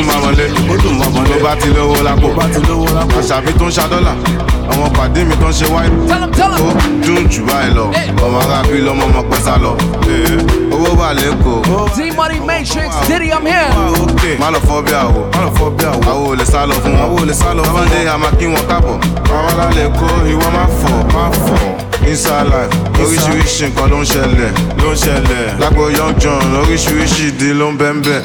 dùn 0.00 0.06
máa 0.06 0.20
wọlé, 0.20 0.46
ó 0.70 0.76
dùn 0.82 0.98
máa 0.98 1.06
wọlé. 1.14 1.28
Tó 1.28 1.44
bá 1.44 1.54
ti 1.60 1.68
lówó 1.68 2.02
lápò, 2.02 2.28
bá 2.36 2.44
ti 2.54 2.60
lówó 2.68 2.86
lápò. 2.94 3.20
Àṣàbí 3.20 3.52
tó 3.58 3.64
ń 3.66 3.70
ṣa 3.70 3.82
dọ́là, 3.90 4.12
àwọn 4.72 4.90
pàdé 4.96 5.24
mi 5.24 5.34
tó 5.40 5.48
ń 5.48 5.52
ṣe 5.52 5.66
wáyé. 5.66 5.90
Ó 6.10 6.72
dùn 7.06 7.28
jù 7.30 7.44
báyìí 7.46 7.74
lọ, 7.74 7.84
ọmọ 8.24 8.38
arábí 8.40 8.78
lọ́mọ 8.86 9.04
ọmọ 9.04 9.22
pẹ́ 9.30 9.40
sá 9.44 9.56
lọ. 9.62 9.72
Eh, 10.08 10.72
owó 10.72 10.90
wà 11.00 11.12
lẹ́kọ̀ọ́. 11.14 11.96
D 11.96 12.16
Money 12.16 12.40
Matrix, 12.40 12.90
Diddy, 13.08 13.30
I'm 13.32 13.46
here. 13.46 14.38
Má 14.40 14.50
lọ 14.50 14.58
fọ́ 14.68 14.82
bí 14.84 14.92
àwò, 14.92 15.20
má 15.34 15.40
lọ 15.46 15.50
fọ́ 15.58 15.70
bí 15.76 15.84
àwò. 15.84 16.00
Àwo 16.10 16.32
ò 16.32 16.36
lè 16.38 16.44
sá 16.44 16.66
lọ 16.66 16.74
fún 16.82 16.92
wọn. 16.96 17.02
Àwo 17.04 17.16
ò 17.20 17.24
lè 17.28 17.32
sá 17.34 17.54
lọ 17.54 17.62
fún 17.62 17.74
wọn. 17.74 17.84
Bábándé 17.88 18.08
a 18.08 18.16
máa 18.18 18.30
kí 18.38 18.46
wọn 18.46 18.64
káàbọ̀. 18.70 18.96
Àwọn 19.34 19.50
alálẹ̀ 19.52 19.88
kó 19.98 20.06
ìwọ 20.32 20.46
má 20.56 20.64
fọ̀, 20.80 20.96
má 21.14 21.22
fọ̀. 21.30 21.39
Inside 22.10 22.48
life, 22.50 22.74
oríṣiríṣi 22.98 23.66
nǹkan 23.70 23.86
ló 23.92 23.98
ń 24.02 24.04
ṣẹlẹ̀, 24.12 24.50
ló 24.82 24.90
ń 24.90 24.96
ṣẹlẹ̀. 24.98 25.46
Lágbo 25.62 25.84
Young 25.96 26.14
John, 26.18 26.42
oríṣiríṣi 26.60 27.22
ìdí 27.30 27.48
ló 27.54 27.70
ń 27.70 27.76
bẹ́ 27.78 27.90
ń 27.94 27.98
bẹ́. 28.02 28.20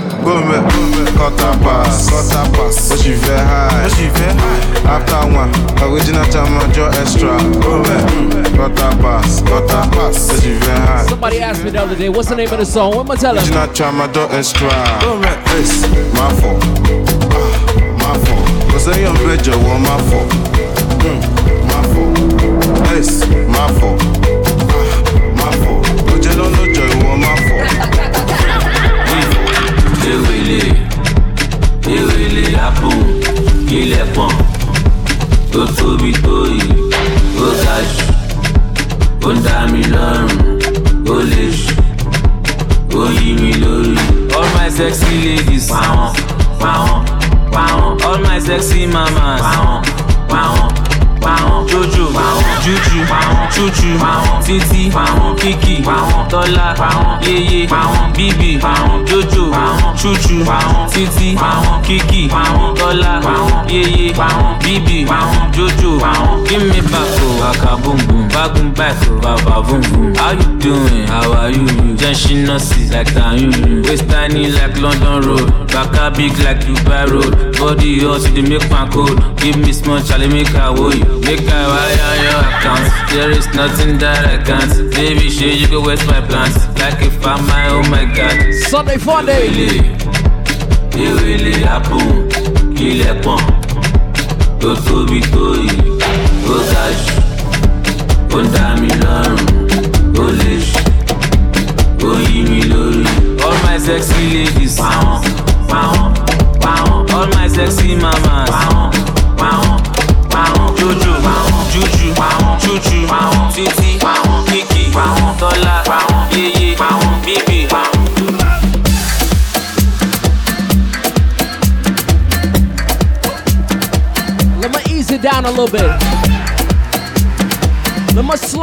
Pass, 1.65 2.09
quarter 2.09 2.45
pass. 2.55 2.91
Ó 2.91 2.95
sì 2.97 3.11
fẹ́ 3.23 3.37
high, 3.45 3.85
ó 3.85 3.89
sì 3.95 4.05
fẹ́ 4.17 4.31
high. 4.41 4.89
After 4.95 5.21
one, 5.41 5.51
original 5.85 6.25
time 6.33 6.53
ọjọ́ 6.65 6.87
extra. 7.01 7.33
Gbọ́mẹ̀, 7.61 8.57
quarter 8.57 8.91
pass, 9.03 9.29
quarter 9.47 9.83
pass. 9.95 10.17
Ó 10.33 10.35
sì 10.41 10.51
fẹ́ 10.63 10.77
high. 10.87 11.05
Somebody 11.09 11.39
asked 11.41 11.63
me 11.63 11.69
the 11.69 11.81
other 11.83 11.95
day, 11.95 12.09
what's 12.09 12.29
the 12.29 12.35
name 12.35 12.49
of 12.51 12.57
the 12.59 12.65
song? 12.65 12.89
What 12.95 13.05
am 13.05 13.11
I 13.11 13.15
telling 13.21 13.41
Original 13.45 13.67
time 13.77 13.97
ọjọ́ 14.05 14.25
extra. 14.39 14.69
Gbọ́mẹ̀, 15.01 15.35
face, 15.45 15.77
máa 16.17 16.31
fọ̀, 16.41 16.53
máa 18.01 18.15
fọ̀. 18.25 18.39
Kò 18.71 18.77
sẹ́yìn 18.85 19.13
ọ̀bẹ 19.13 19.35
jọ̀wọ́ 19.45 19.77
máa 19.85 19.99
fọ̀, 20.09 20.23
hmm, 23.03 23.51
máa 23.53 23.67
fọ̀. 23.79 23.93
Ah, 24.75 24.95
máa 25.39 25.51
fọ̀. 25.61 25.77
Ó 26.11 26.13
jẹ́ 26.23 26.33
lọ́lọ́jọ́ 26.39 26.85
ìwọ 26.93 27.11
máa 27.23 27.37
fọ̀. 27.45 27.61
ewele 30.11 30.59
ewele 31.95 32.43
apu 32.67 32.91
ilẹ̀ 33.79 34.05
pọ̀n 34.15 34.33
tó 35.51 35.61
tóbi 35.77 36.11
tó 36.23 36.35
yìí 36.57 36.73
ó 37.45 37.47
ga 37.63 37.75
jù 37.91 38.05
ó 39.27 39.29
ń 39.33 39.37
dá 39.45 39.57
mi 39.71 39.81
lọ́rùn 39.93 40.31
ó 41.13 41.15
lè 41.31 41.43
jù 41.57 41.73
ó 42.99 43.03
yí 43.19 43.29
mi 43.41 43.51
lórí. 43.61 43.95
all 44.37 44.47
my 44.55 44.67
sexy 44.77 45.11
ladies 45.25 45.65
pàwọn 45.71 46.11
pàwọn 46.61 46.99
pàwọn 47.53 47.91
all 48.07 48.19
my 48.27 48.37
sexy 48.47 48.85
mamas 48.93 49.41
pàwọn 49.41 49.81
jojo 51.69 52.05
juju 52.65 52.99
chuchu 53.55 53.89
kìkì 55.37 55.83
pàwọn 55.85 56.27
tọ́lá 56.31 56.67
yeye 57.21 57.67
pàwọn 57.67 59.05
jojo 59.07 59.51
chuchu 60.01 60.37
kìkì 61.83 62.27
pàwọn 62.33 62.75
tọ́lá 62.79 63.21
yeye 63.69 64.13
pàwọn 64.13 65.51
jojo 65.53 65.99
give 66.47 66.63
me 66.63 66.81
back 66.91 67.21
o 67.23 67.41
waka 67.41 67.77
boom 67.83 67.97
boom 68.07 68.27
bagun 68.29 68.71
back 68.73 68.95
o 69.09 69.15
baba 69.21 69.61
boom 69.67 69.81
boom 69.81 70.13
how 70.15 70.31
you 70.31 70.59
doing? 70.59 71.07
How 71.07 71.33
are 71.33 71.51
you? 71.51 71.65
Jẹ́ 71.97 72.13
ṣínà 72.13 72.59
sí 72.59 72.89
like 72.93 73.11
tayun. 73.13 73.83
Waist 73.87 74.05
tiny 74.09 74.47
like 74.51 74.77
london 74.81 75.21
road 75.27 75.51
baka 75.73 76.11
big 76.17 76.37
like 76.39 76.59
dubai 76.65 77.05
road. 77.11 77.57
Body 77.59 77.99
hot 77.99 78.21
you 78.23 78.33
dey 78.35 78.49
make 78.49 78.69
my 78.71 78.87
cold. 78.89 79.17
Give 79.37 79.57
me 79.57 79.71
small 79.73 79.99
chale 80.01 80.27
make 80.27 80.53
i 80.55 80.69
wo 80.69 80.89
you 80.89 81.14
make 81.23 81.47
i 81.47 81.61
wire 81.71 82.15
your 82.25 82.41
account 82.51 82.85
there 83.11 83.31
is 83.31 83.47
nothing 83.53 83.97
that 83.97 84.25
i 84.25 84.37
can't 84.43 84.73
baby 84.95 85.29
shey 85.29 85.53
you 85.53 85.67
can 85.67 85.83
waste 85.83 86.05
my 86.07 86.21
plans. 86.21 86.55
like 86.79 86.99
if 87.01 87.25
i'm 87.25 87.45
my 87.47 87.67
oh 87.69 87.83
my 87.89 88.05
god. 88.17 88.53
Sunday 88.69 88.97
fun 88.97 89.25
day. 89.25 89.47
ewele 91.05 91.53
apu 91.75 91.99
ilẹ̀ 92.85 93.15
pọ̀n 93.23 93.41
tó 94.61 94.69
tóbi 94.85 95.19
tó 95.33 95.45
yìí 95.63 95.89
ó 96.53 96.57
ga 96.71 96.83
jù 97.01 97.15
ó 98.35 98.39
ń 98.41 98.45
dá 98.53 98.65
mi 98.81 98.89
lọ́rùn. 99.03 99.43
Ó 100.23 100.25
lè 100.39 100.53
jù 100.67 102.07
ó 102.07 102.11
yí 102.29 102.39
mi 102.49 102.61
lórí. 102.71 103.05
all 103.45 103.57
my 103.65 103.77
sexy 103.85 104.21
ladies. 104.33 104.77
Pàwọn 104.79 105.44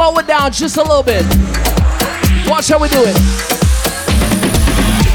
slow 0.03 0.19
it 0.19 0.27
down 0.27 0.51
just 0.51 0.75
a 0.75 0.81
little 0.83 1.01
bit. 1.01 1.23
Watch 2.47 2.67
how 2.67 2.79
we 2.79 2.89
do 2.89 2.99
it. 3.07 3.15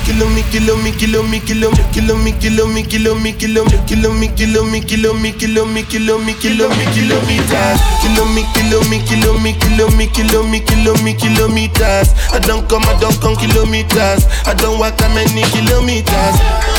Kilo 0.06 0.26
me, 0.32 0.42
kilo 0.50 0.76
me, 0.80 0.90
kilo 0.92 1.22
me, 1.22 1.40
kilo 1.40 1.68
me, 1.70 1.84
kilo 1.92 2.16
me, 2.16 2.32
kilo 2.32 2.66
me, 2.66 2.82
kilo 2.82 3.14
me, 3.14 3.32
kilo 3.32 3.64
me, 3.68 3.82
kilo 3.84 4.14
me, 4.14 4.30
kilo 4.32 4.64
me, 4.64 4.80
kilo 4.80 5.12
me, 5.12 5.30
kilo 5.30 5.64
me, 5.68 5.82
kilo 5.82 6.16
me, 6.16 6.32
kilo 6.40 6.68
me, 6.72 6.84
kilometers. 6.96 7.78
Kilo 8.00 8.24
me, 8.32 8.42
kilo 8.54 8.80
me, 8.88 8.98
kilo 9.04 9.36
me, 9.38 9.52
kilo 9.52 9.90
me, 9.90 10.06
kilo 10.08 10.42
me, 10.42 10.60
kilo 10.60 10.94
me, 11.04 11.12
kilometers. 11.12 12.08
I 12.32 12.40
don't 12.40 12.66
come, 12.70 12.84
I 12.84 12.98
don't 12.98 13.20
come 13.20 13.36
kilometers. 13.36 14.24
I 14.48 14.54
don't 14.56 14.78
walk 14.80 14.96
that 14.96 15.12
many 15.12 15.44
kilometers. 15.52 16.77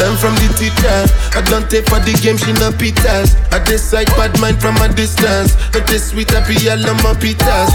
Learn 0.00 0.16
from 0.16 0.32
the 0.40 0.48
teacher. 0.56 1.04
I 1.36 1.44
don't 1.44 1.68
take 1.68 1.84
for 1.84 2.00
the 2.00 2.16
game, 2.24 2.40
she 2.40 2.56
no 2.56 2.72
pitas. 2.72 3.36
I 3.52 3.60
decide 3.68 4.08
bad 4.16 4.32
mind 4.40 4.56
from 4.56 4.80
a 4.80 4.88
distance. 4.88 5.52
But 5.76 5.84
this 5.86 6.08
sweet 6.08 6.30
happy, 6.32 6.56
all 6.72 6.80
of 6.80 6.96
my 7.04 7.12
pitas. 7.20 7.68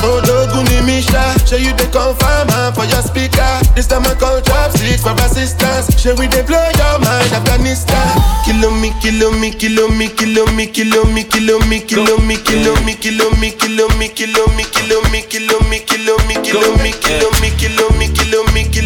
Oh, 0.00 0.24
Doguni 0.24 0.80
Misha, 0.88 1.20
show 1.44 1.60
you 1.60 1.76
the 1.76 1.84
confirm 1.92 2.48
man 2.48 2.72
for 2.72 2.88
your 2.88 3.04
speaker. 3.04 3.44
This 3.76 3.86
time 3.86 4.08
I 4.08 4.16
call 4.16 4.40
chopsticks 4.40 5.04
for 5.04 5.12
assistance. 5.20 5.92
Show 6.00 6.16
we 6.16 6.32
blow 6.32 6.64
your 6.80 6.96
mind, 7.04 7.28
Afghanistan. 7.36 8.08
Kilo 8.48 8.72
me, 8.80 8.96
kilo 9.04 9.28
me, 9.36 9.52
kilo 9.52 9.88
me, 9.92 10.08
kilo 10.08 10.48
me, 10.56 10.64
kilo 10.64 11.04
me, 11.12 11.24
kilo 11.28 11.60
me, 11.68 11.84
kilo 11.84 12.16
me, 12.24 12.36
kilo 12.40 12.72
me, 12.88 12.96
kilo 12.96 13.28
me, 13.36 13.52
kilo 13.52 13.52
me, 13.52 13.52
kilo 13.52 13.88
me, 14.00 14.08
kilo 14.08 14.48
me, 14.48 14.64
kilo 14.72 14.96
me, 15.12 15.20
kilo 15.20 15.60
me, 15.68 15.76
kilo 15.84 16.16
me, 16.24 16.32
kilo 16.40 16.72
me, 16.80 16.92
kilo 17.04 17.28
me, 17.36 17.50
kilo 17.60 17.88
me, 18.00 18.08
kilo 18.08 18.40
me, 18.52 18.64
kilo 18.72 18.83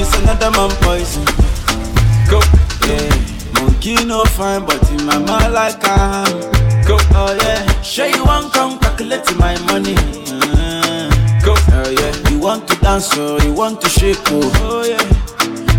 Another 0.00 0.08
man 0.08 0.08
food 0.08 0.08
is 0.08 0.14
another 0.14 0.50
man 0.52 0.70
poison. 0.80 1.24
Pikin 3.52 4.06
no 4.08 4.24
fine, 4.24 4.64
but 4.64 4.80
in 4.90 5.04
my 5.04 5.18
mind 5.18 5.52
like 5.52 5.76
I'm. 5.82 6.24
Go, 6.86 6.96
oh 7.14 7.36
yeah. 7.42 7.82
Sure 7.82 8.06
you 8.06 8.24
want 8.24 8.52
come 8.54 8.78
calculate 8.78 9.24
my 9.38 9.58
money. 9.66 9.94
Uh, 9.96 11.10
go, 11.44 11.54
oh 11.54 11.90
yeah. 11.90 12.30
You 12.30 12.38
want 12.40 12.66
to 12.68 12.76
dance, 12.76 13.10
oh, 13.16 13.38
you 13.44 13.52
want 13.52 13.80
to 13.82 13.88
shake, 13.90 14.16
oh, 14.28 14.40
oh 14.64 14.84
yeah. 14.84 15.02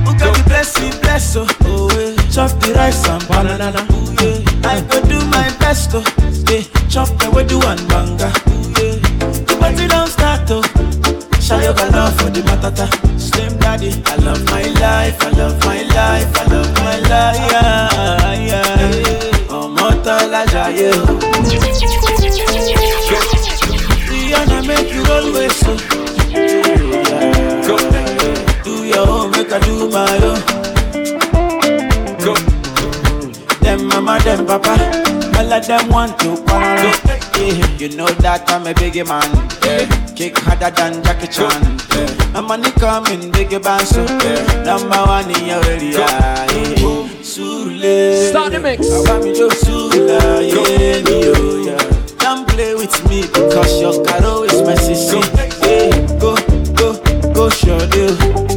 Who 0.05 0.17
got 0.17 0.37
the 0.37 0.43
blessing, 0.45 0.91
bless, 1.01 1.35
oh, 1.35 1.47
oh 1.61 1.89
yeah. 1.97 2.15
Chop 2.31 2.51
the 2.61 2.73
rice 2.75 3.07
and 3.07 3.27
banana, 3.27 3.85
oh 3.89 4.15
yeah. 4.21 4.69
I 4.69 4.81
go 4.81 5.01
do 5.07 5.17
my 5.29 5.49
best, 5.59 5.91
oh, 5.93 6.03
yeah. 6.49 6.61
Chop 6.89 7.07
the 7.19 7.31
way 7.31 7.43
do 7.45 7.59
and 7.61 7.87
banga, 7.89 8.31
oh 8.47 8.73
yeah. 8.77 8.97
The 9.45 9.57
party 9.59 9.87
don't 9.87 10.07
start, 10.07 10.41
oh. 10.51 10.61
Shine 11.51 11.63
your 11.63 11.73
love 11.91 12.15
for 12.17 12.29
the 12.29 12.39
matata. 12.47 12.87
Slim 13.19 13.57
daddy, 13.59 13.91
I 14.05 14.15
love 14.23 14.41
my 14.45 14.63
life, 14.79 15.17
I 15.21 15.29
love 15.31 15.59
my 15.65 15.81
life, 15.83 16.31
I 16.39 16.43
love 16.47 16.71
my 16.79 16.97
life. 17.11 17.39
Yeah, 17.51 18.47
yeah. 18.49 19.51
Ọmọ 19.59 19.87
tọ́lá 20.05 20.41
jayé 20.53 20.89
o. 20.95 21.11
Rihanna 24.09 24.59
make 24.67 24.93
you 24.95 25.03
always 25.15 25.53
so. 25.61 25.73
Do 28.65 28.73
your 28.93 29.07
own, 29.15 29.33
I 29.35 29.59
do 29.65 29.75
my 29.95 30.17
own. 30.29 30.39
Them 33.63 33.79
mama, 33.89 34.19
them 34.23 34.45
papa, 34.45 34.73
all 35.37 35.51
of 35.53 35.67
them 35.67 35.89
want 35.89 36.17
to 36.19 36.29
quarrel. 36.47 37.10
Yeah, 37.81 37.87
you 37.87 37.97
know 37.97 38.05
that 38.21 38.47
I'm 38.51 38.67
a 38.67 38.73
biggie 38.73 39.07
man. 39.07 39.25
Yeah. 39.65 40.13
Kick 40.13 40.37
harder 40.37 40.69
than 40.69 41.03
Jackie 41.03 41.25
Chan. 41.25 41.49
Yeah. 41.89 42.37
I'm 42.37 42.45
money 42.45 42.69
coming, 42.73 43.31
biggie 43.31 43.63
band 43.63 43.87
so 43.87 44.05
yeah. 44.05 44.63
number 44.63 45.01
one 45.01 45.25
in 45.31 45.45
your 45.45 45.65
area. 45.65 45.97
Yeah. 45.97 46.45
Sule. 47.25 48.29
Start 48.29 48.51
the 48.51 48.59
mix. 48.59 48.85
Awami 48.85 49.35
jo 49.35 49.49
Sula, 49.49 50.41
yeah, 50.43 51.01
me, 51.09 51.33
oh, 51.33 51.65
yeah. 51.65 52.17
Don't 52.19 52.47
play 52.47 52.75
with 52.75 52.93
me 53.09 53.23
because 53.23 53.81
your 53.81 54.05
caro 54.05 54.43
is 54.43 54.61
my 54.61 54.75
sissy. 54.75 55.17
Yeah, 55.65 56.19
go, 56.19 56.35
go, 56.75 57.33
go, 57.33 57.49
show 57.49 57.79
deal. 57.87 58.50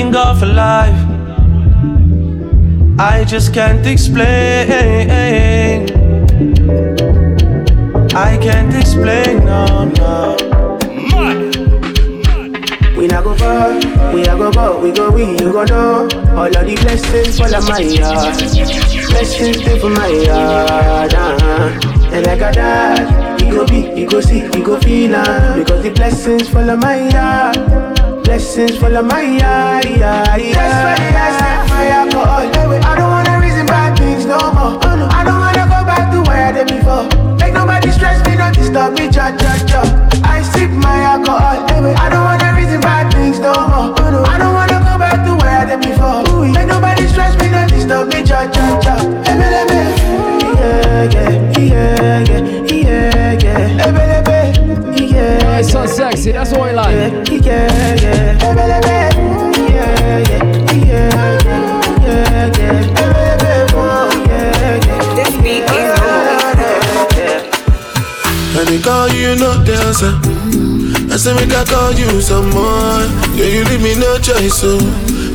Thanking 0.00 0.12
God 0.12 0.38
for 0.38 0.46
life. 0.46 1.00
I 2.98 3.24
just 3.24 3.52
can't 3.52 3.86
explain. 3.86 4.28
I 8.14 8.38
can't 8.38 8.74
explain, 8.74 9.44
no, 9.44 9.84
no. 9.98 10.36
We 12.96 13.06
not 13.06 13.24
go 13.24 13.34
far, 13.34 13.74
we 14.14 14.22
a 14.22 14.36
go 14.36 14.50
go, 14.52 14.80
we 14.80 14.92
go 14.92 15.10
we, 15.10 15.24
you 15.24 15.52
go 15.52 15.64
know. 15.64 16.08
All 16.36 16.46
of 16.46 16.66
the 16.66 16.76
blessings 16.82 17.38
fall 17.38 17.54
on 17.54 17.64
my 17.64 17.80
yard. 17.80 18.36
Blessings 19.10 19.58
stay 19.58 19.78
for 19.78 19.90
my 19.90 20.08
yard. 20.08 21.14
Uh-huh. 21.14 22.12
And 22.12 22.26
like 22.26 22.40
a 22.40 22.52
dad, 22.52 23.40
we 23.40 23.50
go 23.50 23.66
be, 23.66 23.88
we 23.94 24.04
go 24.04 24.20
see, 24.20 24.48
we 24.48 24.62
go 24.62 24.78
feel 24.80 25.14
uh, 25.14 25.56
Because 25.56 25.82
the 25.82 25.90
blessings 25.90 26.48
fall 26.48 26.68
on 26.68 26.80
my 26.80 27.08
yard. 27.08 27.89
Blessings 28.30 28.80
on 28.80 29.08
my 29.08 29.22
yeah, 29.22 29.80
yeah. 29.82 30.22
That's 30.22 30.78
why 30.86 30.94
I 30.94 31.34
set 31.34 31.66
my 31.68 31.86
alcohol. 31.88 32.46
I 32.46 32.94
don't 32.94 33.10
wanna 33.10 33.40
reason 33.42 33.66
bad 33.66 33.98
things 33.98 34.24
no 34.24 34.38
more. 34.54 34.78
Oh, 34.86 34.94
no. 34.94 35.08
I 35.10 35.24
don't 35.24 35.40
wanna 35.40 35.66
go 35.66 35.82
back 35.82 36.12
to 36.12 36.22
where 36.22 36.46
I 36.46 36.52
did 36.52 36.68
before. 36.68 37.10
Make 37.42 37.54
nobody 37.54 37.90
stress 37.90 38.24
me, 38.28 38.36
not 38.36 38.54
disturb 38.54 38.92
me, 38.94 39.10
cha 39.10 39.34
cha 39.36 39.58
cha. 39.66 39.82
I 40.22 40.42
sip 40.42 40.70
my 40.70 41.02
alcohol. 41.02 41.42
I 41.42 42.06
don't 42.08 42.22
wanna 42.22 42.54
reason 42.54 42.80
bad 42.80 43.12
things 43.12 43.40
no 43.40 43.50
more. 43.50 43.98
Oh, 43.98 44.10
no. 44.14 44.22
I 44.22 44.38
don't 44.38 44.54
wanna 44.54 44.78
go 44.78 44.94
back 44.96 45.26
to 45.26 45.34
where 45.34 45.50
I 45.50 45.64
did 45.66 45.80
before. 45.82 46.22
Make 46.54 46.68
nobody 46.68 47.08
stress 47.08 47.34
me, 47.42 47.50
not 47.50 47.68
disturb 47.68 48.14
me, 48.14 48.22
cha 48.22 48.46
cha 48.46 48.78
cha. 48.78 48.94
Yeah, 49.26 51.10
yeah, 51.10 51.58
yeah, 51.58 52.22
yeah, 52.30 52.30
yeah, 52.30 52.74
yeah. 52.78 53.09
Sexy, 56.00 56.32
that's 56.32 56.52
what 56.52 56.70
I 56.70 56.72
like. 56.72 57.28
oh. 63.74 64.10
This 65.16 65.30
beat 65.42 65.66
you, 69.12 69.36
dancer. 69.64 70.14
I 71.12 71.16
say 71.16 71.34
call 71.66 71.92
you 71.92 72.20
some 72.20 72.50
more. 72.50 73.04
Yeah, 73.34 73.46
you 73.46 73.64
leave 73.64 73.82
me 73.82 73.94
no 73.98 74.18
choice, 74.18 74.54
so 74.54 74.78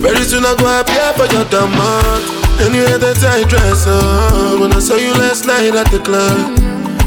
very 0.01 0.23
soon 0.23 0.45
I 0.45 0.55
go 0.55 0.65
appear 0.79 1.13
for 1.13 1.27
your 1.33 1.45
demand. 1.45 2.23
And 2.61 2.73
you 2.73 2.85
had 2.87 3.01
that 3.01 3.17
tight 3.17 3.49
dress 3.49 3.85
on 3.85 4.61
when 4.61 4.71
I 4.73 4.79
saw 4.79 4.95
you 4.95 5.13
last 5.13 5.45
night 5.45 5.75
at 5.75 5.91
the 5.91 5.99
club. 5.99 6.64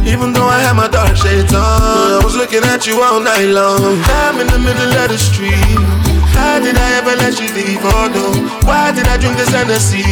Even 0.09 0.33
though 0.33 0.49
I 0.49 0.61
had 0.61 0.73
my 0.73 0.89
dark 0.89 1.17
shades 1.17 1.53
on, 1.53 1.61
I 1.61 2.21
was 2.25 2.35
looking 2.35 2.65
at 2.65 2.87
you 2.87 3.03
all 3.03 3.21
night 3.21 3.53
long. 3.53 4.01
I'm 4.25 4.41
in 4.41 4.49
the 4.49 4.59
middle 4.59 4.93
of 5.05 5.09
the 5.13 5.19
street. 5.19 6.09
How 6.33 6.59
did 6.61 6.77
I 6.79 6.89
ever 7.03 7.15
let 7.19 7.37
you 7.37 7.49
leave? 7.53 7.83
Oh 7.83 8.09
no, 8.09 8.25
why 8.65 8.93
did 8.93 9.07
I 9.07 9.19
drink 9.19 9.37
this 9.37 9.51
Hennessy? 9.51 10.07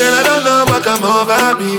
And 0.00 0.12
I 0.16 0.22
don't 0.24 0.44
know 0.48 0.64
what 0.70 0.82
come 0.82 1.04
over 1.04 1.60
me. 1.60 1.76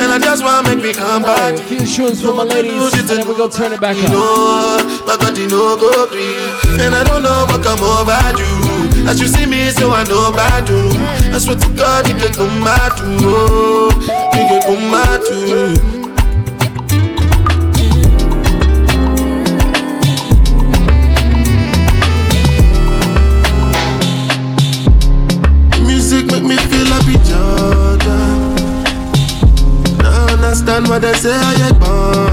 And 0.00 0.10
I 0.10 0.18
just 0.18 0.42
wanna 0.42 0.68
make 0.68 0.82
me 0.82 0.92
come 0.92 1.22
back. 1.22 1.54
A 1.54 1.62
few 1.62 1.86
tunes 1.86 2.20
for 2.22 2.34
my 2.34 2.42
ladies, 2.42 2.94
and 2.98 3.06
then 3.06 3.28
we 3.28 3.36
go 3.36 3.48
turn 3.48 3.72
it 3.72 3.80
back 3.80 3.96
up. 3.96 4.10
know, 4.10 4.80
my 5.06 5.16
body 5.22 5.46
no 5.46 5.76
go. 5.76 6.08
And 6.82 6.94
I 6.94 7.04
don't 7.04 7.22
know 7.22 7.46
what 7.46 7.62
come 7.62 7.78
over 7.78 8.18
you. 8.40 9.06
As 9.06 9.20
you 9.20 9.28
see 9.28 9.46
me, 9.46 9.70
so 9.70 9.90
I 9.92 10.04
know 10.04 10.32
about 10.32 10.68
you. 10.68 10.90
I 11.30 11.38
swear 11.38 11.56
to 11.56 11.68
God, 11.76 12.08
you 12.08 12.14
can 12.14 12.32
come 12.32 12.64
back 12.64 12.96
to. 14.32 14.38
You 14.38 14.46
can 14.48 14.62
come. 14.62 16.02
Music 25.86 26.26
make 26.26 26.42
me 26.42 26.56
feel 26.56 26.86
happy, 26.86 27.16
Jordan. 27.28 28.54
Now 29.98 30.26
I 30.26 30.32
understand 30.32 30.88
what 30.88 31.02
they 31.02 31.12
say, 31.14 31.32
I 31.34 31.56
get 31.56 31.80
born. 31.80 32.31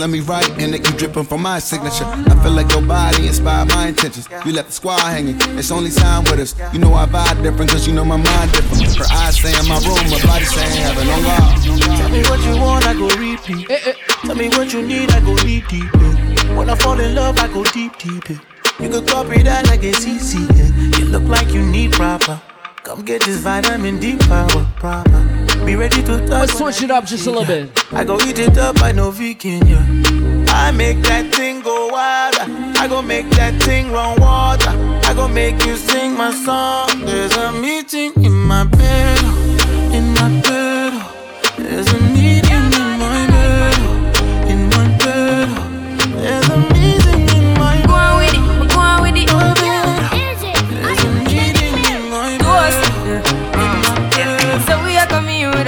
Let 0.00 0.08
me 0.08 0.20
write, 0.20 0.48
and 0.58 0.74
it 0.74 0.82
keep 0.82 0.96
dripping 0.96 1.24
from 1.24 1.42
my 1.42 1.58
signature. 1.58 2.04
I 2.04 2.42
feel 2.42 2.52
like 2.52 2.72
your 2.72 2.80
body 2.80 3.26
inspired 3.26 3.68
my 3.68 3.88
intentions. 3.88 4.28
You 4.46 4.52
left 4.52 4.68
the 4.68 4.72
squad 4.72 5.00
hanging, 5.00 5.36
it's 5.58 5.70
only 5.70 5.90
time 5.90 6.24
with 6.24 6.40
us. 6.40 6.54
You 6.72 6.78
know 6.78 6.94
I 6.94 7.04
vibe 7.04 7.42
different, 7.42 7.70
cause 7.70 7.86
you 7.86 7.92
know 7.92 8.04
my 8.04 8.16
mind 8.16 8.50
different. 8.52 8.96
Her 8.96 9.04
eyes 9.12 9.38
saying 9.38 9.68
my 9.68 9.76
room, 9.84 10.00
my 10.10 10.20
body 10.24 10.46
saying 10.46 10.76
heaven 10.80 11.06
oh, 11.06 11.12
on 11.12 11.22
God. 11.22 11.98
Tell 11.98 12.08
me 12.08 12.22
what 12.22 12.40
you 12.46 12.56
want, 12.56 12.86
I 12.86 12.94
go 12.94 13.08
repeat. 13.20 13.68
Tell 14.24 14.34
me 14.34 14.48
what 14.48 14.72
you 14.72 14.80
need, 14.82 15.10
I 15.10 15.20
go 15.20 15.36
deep, 15.36 15.68
deep. 15.68 15.94
When 16.56 16.70
I 16.70 16.76
fall 16.76 16.98
in 16.98 17.14
love, 17.14 17.38
I 17.38 17.48
go 17.48 17.62
deep, 17.64 17.98
deep. 17.98 18.28
You 18.80 18.88
could 18.88 19.06
copy 19.06 19.42
that 19.42 19.66
like 19.66 19.82
it's 19.82 20.06
easy. 20.06 20.40
You 20.98 21.10
look 21.10 21.24
like 21.24 21.52
you 21.52 21.62
need 21.62 21.92
proper. 21.92 22.40
Come 22.84 23.04
get 23.04 23.22
this 23.22 23.36
vitamin 23.36 24.00
D 24.00 24.16
power 24.16 24.66
proper. 24.76 25.49
Be 25.64 25.76
ready 25.76 26.02
to 26.02 26.18
touch. 26.26 26.28
Let's 26.28 26.58
switch 26.58 26.82
it 26.82 26.90
up 26.90 27.04
just 27.04 27.26
a 27.26 27.30
little 27.30 27.44
bit. 27.44 27.70
I 27.92 28.04
go 28.04 28.18
eat 28.20 28.38
it 28.38 28.58
up, 28.58 28.82
I 28.82 28.92
know 28.92 29.10
vegan, 29.10 29.66
yeah. 29.66 29.84
I 30.48 30.72
make 30.72 31.00
that 31.02 31.32
thing 31.34 31.60
go 31.62 31.88
wild. 31.88 32.34
I 32.76 32.88
go 32.88 33.02
make 33.02 33.28
that 33.30 33.62
thing 33.62 33.92
run 33.92 34.20
water. 34.20 34.70
I 35.08 35.12
go 35.14 35.28
make 35.28 35.64
you 35.64 35.76
sing 35.76 36.16
my 36.16 36.32
song. 36.32 37.04
There's 37.04 37.36
a 37.36 37.52
meeting 37.52 38.12
in 38.24 38.32
my 38.32 38.64
bed, 38.64 38.89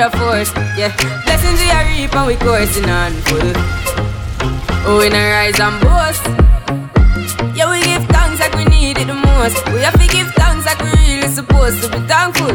coming 0.08 0.18
force, 0.18 0.52
yeah. 0.76 0.94
Blessings 1.24 1.60
we 1.60 1.70
are 1.70 1.84
reap 1.86 2.14
and 2.14 2.26
we 2.26 2.36
coursing 2.36 2.88
on 2.88 3.12
full. 3.22 3.52
Oh, 4.84 4.98
we 4.98 5.08
not 5.08 5.30
rise 5.30 5.60
and 5.60 5.80
boast. 5.80 6.24
Yeah, 7.54 7.70
we 7.70 7.80
give 7.82 8.04
thanks 8.08 8.40
like 8.40 8.54
we 8.54 8.64
need 8.64 8.98
it 8.98 9.06
the 9.06 9.14
most. 9.14 9.64
We 9.72 9.80
have 9.80 9.98
to 10.00 10.08
give 10.08 10.28
thanks 10.34 10.66
like 10.66 10.80
we 10.82 10.90
really 10.90 11.28
supposed 11.28 11.82
to 11.82 11.88
be 11.88 12.00
thankful. 12.06 12.54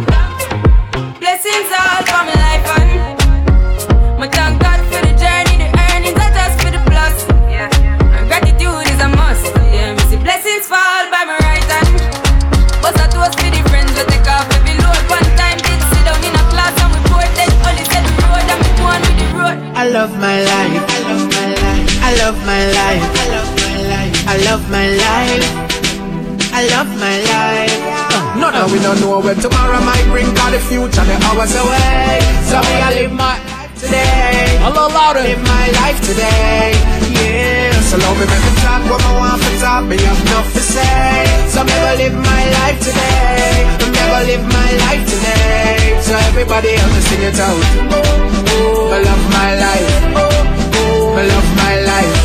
Blessings 1.20 1.72
all 1.72 2.04
for 2.04 2.24
my 2.26 2.36
life 2.36 2.87
love 19.98 20.16
my 20.20 20.40
life. 20.44 20.86
I 20.96 21.02
love 21.10 21.26
my 21.34 21.50
life. 21.66 21.90
I 22.08 22.12
love 22.22 22.38
my 22.46 22.64
life. 22.82 23.06
I 24.30 24.38
love 24.46 24.64
my 24.70 24.88
life. 25.06 25.48
I 26.54 26.62
love 26.74 26.90
my 27.02 27.16
life. 27.34 27.78
None 28.38 28.56
of 28.62 28.72
we 28.72 28.78
don't 28.78 29.02
know 29.02 29.20
where 29.20 29.34
tomorrow 29.34 29.82
might 29.82 30.06
bring, 30.12 30.30
cause 30.36 30.52
the 30.52 30.60
future 30.60 31.06
the 31.10 31.18
hours 31.26 31.56
away. 31.56 32.22
So 32.46 32.62
me 32.62 32.76
I 32.88 32.92
live 32.94 33.12
my 33.12 33.47
today. 33.88 34.60
A 34.64 34.70
little 34.70 34.92
louder. 34.92 35.24
Live 35.24 35.42
my 35.44 35.68
life 35.82 36.00
today. 36.04 36.76
Yeah. 37.16 37.72
So 37.88 37.96
make 37.98 38.28
me 38.28 38.52
talk 38.64 38.84
what 38.92 39.02
I 39.02 39.12
want 39.20 39.42
to 39.42 39.52
talk. 39.64 39.84
Me 39.88 39.96
have 39.98 40.22
enough 40.28 40.50
to 40.54 40.60
say. 40.60 41.24
So 41.48 41.64
me 41.64 41.76
go 41.84 41.92
live 42.04 42.18
my 42.32 42.44
life 42.60 42.80
today. 42.84 43.64
Me 43.80 43.88
never 43.96 44.22
live 44.30 44.46
my 44.60 44.70
life 44.86 45.04
today. 45.08 46.00
So 46.04 46.14
everybody 46.30 46.76
else 46.76 46.94
just 46.96 47.08
sing 47.10 47.24
it 47.24 47.40
out. 47.40 47.64
Me 48.92 48.98
love 49.08 49.26
my 49.40 49.52
life. 49.66 49.92
Me 51.16 51.24
love 51.32 51.50
my 51.56 51.76
life. 51.92 52.17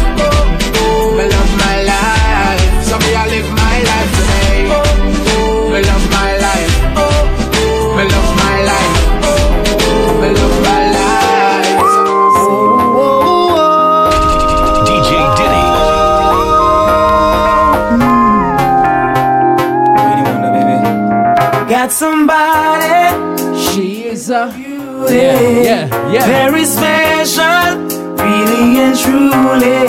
Yeah. 26.23 26.51
Very 26.51 26.65
special. 26.65 27.79
Really 28.17 28.79
and 28.79 28.97
truly. 28.97 29.83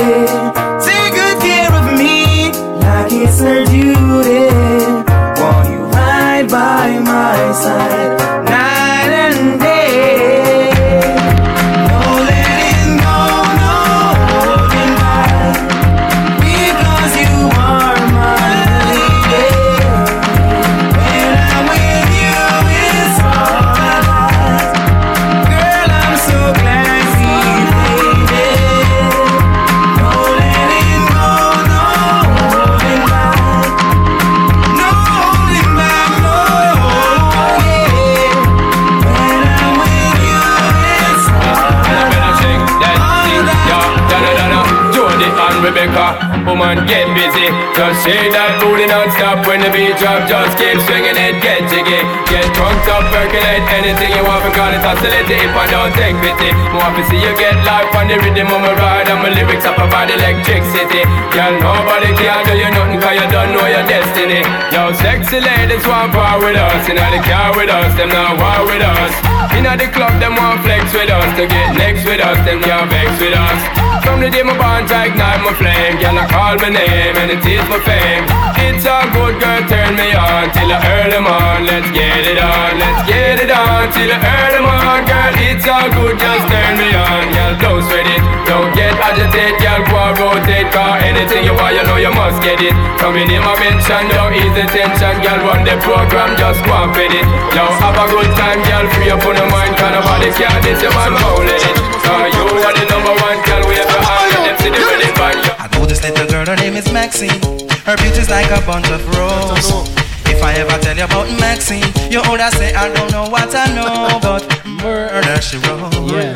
Take 0.83 1.13
good 1.13 1.39
care 1.41 1.71
of 1.71 1.97
me 1.97 2.51
like 2.79 3.11
it's 3.11 3.39
her 3.39 3.63
duty. 3.65 4.49
Want 5.39 5.69
you 5.69 5.83
right 5.93 6.47
by 6.49 6.99
my 6.99 7.51
side. 7.53 8.32
It's 55.03 55.11
oscillating 55.11 55.43
if 55.43 55.55
I 55.55 55.67
don't 55.67 55.93
take 55.95 56.15
pity. 56.23 56.49
Want 56.71 56.95
to 56.95 57.03
see 57.09 57.19
you 57.19 57.35
get 57.35 57.55
life 57.65 57.91
on 57.95 58.07
the 58.07 58.15
rhythm 58.23 58.47
of 58.47 58.61
my 58.61 58.73
ride 58.73 59.07
and 59.09 59.19
my 59.19 59.29
lyrics 59.29 59.65
up 59.65 59.77
about 59.77 60.09
electricity. 60.09 60.62
Yo, 64.83 64.91
sexy 64.91 65.39
ladies 65.39 65.87
want 65.87 66.11
part 66.11 66.43
with 66.43 66.59
us. 66.59 66.89
Inna 66.89 67.07
the 67.07 67.23
car 67.23 67.55
with 67.55 67.69
us, 67.69 67.95
them 67.95 68.09
not 68.09 68.35
war 68.35 68.67
with 68.67 68.83
us. 68.83 69.13
Inna 69.55 69.79
the 69.79 69.87
club, 69.87 70.19
them 70.19 70.35
want 70.35 70.59
flex 70.59 70.91
with 70.91 71.07
us. 71.07 71.23
To 71.39 71.47
get 71.47 71.71
next 71.79 72.03
with 72.03 72.19
us, 72.19 72.35
them 72.43 72.59
can't 72.59 72.91
vex 72.91 73.07
with 73.15 73.31
us. 73.31 73.83
From 74.03 74.19
the 74.19 74.27
day 74.29 74.43
my 74.43 74.51
bond 74.59 74.91
to 74.91 74.97
ignite 75.07 75.39
my 75.47 75.55
flame 75.55 75.95
Girl, 75.95 76.19
I 76.19 76.27
call 76.27 76.59
my 76.59 76.69
name 76.75 77.15
and 77.15 77.31
it 77.31 77.39
is 77.39 77.63
my 77.71 77.79
fame 77.87 78.27
It's 78.59 78.83
a 78.83 79.07
good 79.15 79.39
girl, 79.39 79.63
turn 79.71 79.95
me 79.95 80.11
on 80.11 80.51
Till 80.51 80.69
I 80.69 81.07
them 81.07 81.23
on, 81.23 81.63
let's 81.63 81.87
get 81.95 82.27
it 82.27 82.35
on 82.35 82.83
Let's 82.83 83.07
get 83.07 83.39
it 83.39 83.49
on, 83.49 83.87
till 83.95 84.11
I 84.11 84.19
them 84.51 84.67
on 84.67 85.07
Girl, 85.07 85.33
it's 85.47 85.65
all 85.65 85.87
good, 85.87 86.19
just 86.19 86.45
turn 86.51 86.73
me 86.75 86.91
on 86.91 87.23
Girl, 87.31 87.53
don't 87.63 87.83
sweat 87.87 88.05
it, 88.05 88.21
don't 88.43 88.75
get 88.75 88.91
agitated 88.99 89.55
Girl, 89.63 89.81
go 89.87 90.03
rotate, 90.19 90.67
cause 90.75 90.99
anything 91.07 91.47
you 91.47 91.55
want, 91.55 91.71
you 91.71 91.83
know 91.87 91.95
you 91.95 92.11
must 92.11 92.43
get 92.43 92.59
it 92.59 92.75
Coming 92.99 93.31
in 93.31 93.39
my 93.39 93.55
mention, 93.55 94.03
don't 94.11 94.35
the 94.53 94.67
tension 94.73 95.15
Girl, 95.21 95.39
run 95.45 95.61
the 95.63 95.77
program, 95.85 96.33
just 96.35 96.59
go 96.65 96.73
and 96.73 96.91
fit 96.97 97.13
it 97.13 97.25
Yo, 97.53 97.63
have 97.79 97.95
a 97.95 98.05
good 98.09 98.29
time, 98.33 98.59
girl, 98.65 98.85
free 98.97 99.13
up 99.13 99.21
on 99.23 99.37
your 99.37 99.49
mind 99.53 99.77
Cause 99.77 99.93
nobody 99.93 100.29
care, 100.33 100.57
this 100.65 100.81
your 100.81 100.91
man, 100.97 101.13
won't 101.21 101.47
it 101.47 101.61
Cause 102.01 102.33
you 102.33 102.43
are 102.65 102.73
the 102.73 102.83
number 102.89 103.13
one, 103.13 103.39
girl, 103.45 103.63
we 103.69 103.77
ever 103.77 103.99
had 104.01 104.41
Them 104.43 104.55
see 104.59 104.71
the 104.73 104.81
rhythm 104.81 105.13
bang, 105.15 105.37
you 105.45 105.53
I 105.61 105.65
know 105.71 105.85
this 105.85 106.01
little 106.01 106.25
girl, 106.27 106.45
her 106.49 106.57
name 106.57 106.73
is 106.75 106.89
Maxine. 106.91 107.37
Her 107.85 107.95
beauty's 107.97 108.29
like 108.29 108.49
a 108.49 108.59
bunch 108.65 108.89
of 108.89 109.03
roses. 109.15 109.67
If 110.31 110.41
I 110.41 110.53
ever 110.55 110.77
tell 110.81 110.95
you 110.95 111.03
about 111.03 111.27
Maxine, 111.39 111.83
you 112.09 112.21
older 112.27 112.49
say 112.55 112.73
I 112.73 112.87
don't 112.93 113.11
know 113.11 113.27
what 113.29 113.53
I 113.53 113.67
know, 113.75 114.19
but 114.21 114.43
murder 114.65 115.41
she 115.41 115.57
wrote. 115.57 115.93
Yeah. 116.09 116.33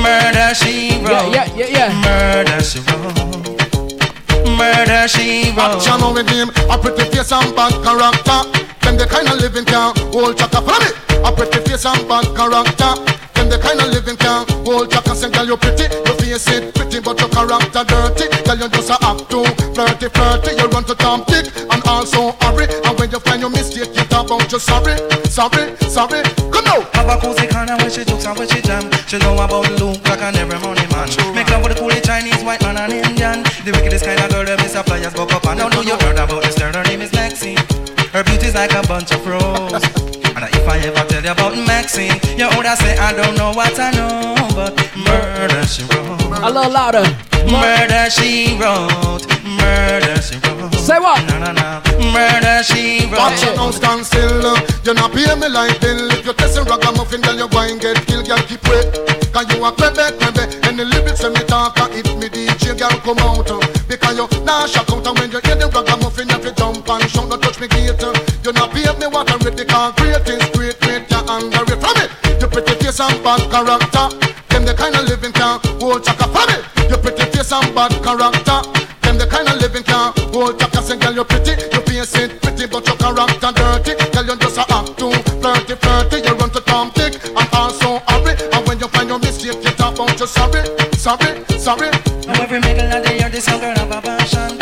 Murder 0.00 0.54
she 0.54 1.02
wrote. 1.02 1.34
Yeah, 1.34 1.46
yeah, 1.54 1.66
yeah, 1.66 1.90
yeah. 1.90 2.02
Murder 2.06 2.62
she 2.62 2.78
wrote. 2.86 3.63
Murder 4.56 5.08
she 5.08 5.50
wrote. 5.56 5.76
Action 5.76 6.14
with 6.14 6.28
him, 6.28 6.48
a 6.70 6.78
pretty 6.78 7.04
face 7.10 7.32
and 7.32 7.54
bad 7.54 7.72
character. 7.82 8.63
Them 8.94 9.08
the 9.08 9.10
kind 9.10 9.26
of 9.26 9.42
living 9.42 9.64
can 9.66 9.90
hold 10.14 10.38
chaka. 10.38 10.62
Follow 10.62 10.78
me. 10.78 10.94
A 11.26 11.30
pretty 11.34 11.58
face 11.66 11.82
and 11.82 12.06
bad 12.06 12.30
character. 12.30 12.94
Them 13.34 13.50
the 13.50 13.58
the 13.58 13.58
kind 13.58 13.82
of 13.82 13.90
living 13.90 14.14
can 14.14 14.46
hold 14.62 14.86
your 14.86 15.02
and 15.02 15.34
girl 15.34 15.46
you 15.50 15.58
pretty. 15.58 15.90
Your 15.90 16.14
face 16.14 16.46
it 16.46 16.70
pretty, 16.78 17.02
but 17.02 17.18
your 17.18 17.26
character 17.26 17.82
dirty. 17.82 18.30
Girl 18.46 18.54
you 18.54 18.68
just 18.70 18.94
a 18.94 18.96
act 19.02 19.26
too 19.26 19.42
flirty, 19.74 20.06
flirty. 20.14 20.54
You 20.54 20.70
run 20.70 20.86
to 20.86 20.94
Tom 20.94 21.26
Dick 21.26 21.50
and 21.58 21.82
also 21.90 22.38
hurry. 22.38 22.70
And 22.86 22.94
when 22.94 23.10
you 23.10 23.18
find 23.18 23.42
your 23.42 23.50
mistake, 23.50 23.90
you 23.98 24.06
talk 24.06 24.30
about 24.30 24.46
your 24.46 24.62
sorry, 24.62 24.94
sorry, 25.26 25.74
sorry. 25.90 26.22
Come 26.54 26.62
now. 26.62 26.86
Have 26.94 27.10
a 27.10 27.18
cozy 27.18 27.50
corner 27.50 27.74
where 27.82 27.90
she 27.90 28.06
jokes 28.06 28.30
and 28.30 28.38
where 28.38 28.46
she 28.46 28.62
jam. 28.62 28.86
She 29.10 29.18
know 29.18 29.34
about 29.42 29.74
Luke 29.74 30.06
like 30.06 30.22
an 30.22 30.38
every 30.38 30.54
money 30.62 30.86
man. 30.94 31.10
Make 31.34 31.50
love 31.50 31.66
with 31.66 31.74
the 31.74 31.82
coolie 31.82 31.98
Chinese, 31.98 32.46
white 32.46 32.62
man 32.62 32.78
and 32.78 32.94
Indian. 32.94 33.42
The 33.66 33.74
wickedest 33.74 34.06
kind 34.06 34.22
of 34.22 34.30
girl 34.30 34.46
that 34.46 34.62
miss 34.62 34.78
a 34.78 34.86
flyers 34.86 35.10
go 35.18 35.26
up 35.26 35.42
and 35.50 35.58
down. 35.58 35.74
Know 35.74 35.82
you 35.82 35.98
heard 35.98 36.14
about 36.14 36.46
this 36.46 36.54
girl? 36.54 36.70
Her 36.70 36.86
name 36.86 37.02
is 37.02 37.10
Maxine. 37.10 37.58
Her 38.14 38.22
beauty's 38.22 38.54
like 38.54 38.70
a 38.72 38.82
bunch 38.86 39.10
of 39.10 39.26
roses. 39.26 39.82
And 40.38 40.46
if 40.54 40.68
I 40.68 40.78
ever 40.86 41.02
tell 41.10 41.22
you 41.24 41.32
about 41.32 41.58
Maxine, 41.66 42.14
you 42.38 42.46
would 42.54 42.66
say 42.78 42.94
I 42.96 43.10
don't 43.12 43.34
know 43.36 43.50
what 43.50 43.74
I 43.74 43.90
know, 43.90 44.34
but 44.54 44.70
murder 44.94 45.66
she 45.66 45.82
wrote. 45.90 46.22
A 46.38 46.46
little 46.46 46.70
louder. 46.70 47.02
Murder 47.50 48.06
she 48.14 48.54
wrote. 48.54 49.26
Murder 49.42 50.14
she 50.22 50.38
wrote. 50.46 50.74
Say 50.78 50.98
what? 51.02 51.26
No, 51.26 51.42
no, 51.42 51.50
no. 51.58 51.82
Murder 52.14 52.62
she 52.62 53.02
wrote. 53.10 53.18
Watch 53.18 53.42
it 53.42 53.56
now, 53.58 53.72
stand 53.72 54.06
still. 54.06 54.46
uh. 54.46 54.62
You 54.86 54.94
not 54.94 55.10
pay 55.10 55.26
me 55.34 55.48
like 55.50 55.80
bill. 55.80 56.06
If 56.14 56.24
you 56.24 56.34
test 56.34 56.56
a 56.56 56.62
ragamuffin, 56.62 57.20
girl, 57.20 57.34
you 57.34 57.48
go 57.48 57.66
and 57.66 57.80
get 57.80 57.98
killed, 58.06 58.28
girl, 58.30 58.38
keep 58.46 58.62
wait. 58.70 58.94
Cause 59.34 59.50
you 59.50 59.58
a 59.64 59.72
crebe, 59.74 60.14
crebe. 60.22 60.46
And 60.70 60.78
the 60.78 60.84
lyrics 60.84 61.22
when 61.24 61.32
me 61.34 61.42
talk, 61.50 61.74
uh, 61.80 61.88
if 61.90 62.06
me 62.14 62.30
DJ, 62.30 62.78
girl, 62.78 62.94
come 63.02 63.18
out. 63.26 63.50
Because 63.88 64.14
you 64.16 64.26
nah 64.46 64.66
shock 64.66 64.88
out, 64.90 65.02
and 65.06 65.18
when 65.18 65.30
you 65.32 65.40
hear 65.42 65.56
the 65.58 65.66
ragamuffin, 65.66 66.28
you 66.28 66.34
have 66.38 66.42
to 66.46 66.52
jump 66.54 66.88
and 66.88 67.10
shout, 67.10 67.30
uh. 67.70 68.12
You 68.44 68.52
not 68.52 68.72
pay 68.72 68.84
me 68.98 69.06
what 69.06 69.30
I 69.30 69.36
read, 69.40 69.56
the 69.56 69.64
concrete 69.64 70.28
is 70.28 70.44
great, 70.52 70.76
great, 70.80 71.08
you 71.08 71.20
anger 71.24 71.64
it 71.64 71.80
from 71.80 71.96
it. 71.96 72.10
You 72.40 72.48
pretty 72.48 72.74
face 72.76 73.00
and 73.00 73.16
bad 73.24 73.40
character. 73.50 74.06
Them 74.48 74.64
the 74.64 74.74
kind 74.74 74.94
of 74.94 75.08
living 75.08 75.32
can 75.32 75.60
hold 75.80 76.04
chaka 76.04 76.28
from 76.28 76.48
it. 76.52 76.60
You 76.90 76.96
pretty 76.98 77.24
face 77.32 77.52
and 77.52 77.74
bad 77.74 77.92
character. 78.04 78.60
Them 79.00 79.16
the 79.16 79.26
kind 79.26 79.48
of 79.48 79.56
living 79.60 79.82
can 79.82 80.12
hold 80.32 80.60
chaka. 80.60 80.82
Say, 80.82 80.98
girl, 80.98 81.14
you 81.14 81.24
pretty, 81.24 81.56
you 81.56 81.80
face 81.88 82.14
it 82.16 82.42
pretty, 82.42 82.66
but 82.66 82.84
your 82.84 82.96
character 82.96 83.50
dirty. 83.56 83.92
Girl, 84.12 84.24
you 84.28 84.36
just 84.36 84.58
a 84.60 84.64
act 84.68 84.98
too 84.98 85.12
flirty, 85.40 85.74
flirty. 85.80 86.16
You 86.20 86.34
run 86.36 86.50
to 86.52 86.60
Tom 86.68 86.92
Dick 86.94 87.16
and 87.24 87.48
also 87.56 88.04
hurry. 88.12 88.36
And 88.52 88.60
when 88.68 88.78
you 88.78 88.88
find 88.88 89.08
your 89.08 89.18
mistake, 89.18 89.64
you 89.64 89.72
talk 89.72 89.96
about 89.96 90.18
your 90.18 90.28
sorry, 90.28 90.68
sorry, 91.00 91.40
sorry. 91.56 91.88
Now 92.28 92.44
every 92.44 92.60
middle 92.60 92.92
of 92.92 93.00
the 93.00 93.12
year, 93.16 93.30
this 93.32 93.48
girl 93.48 93.72
have 93.72 93.90
a 93.90 94.00
passion 94.02 94.53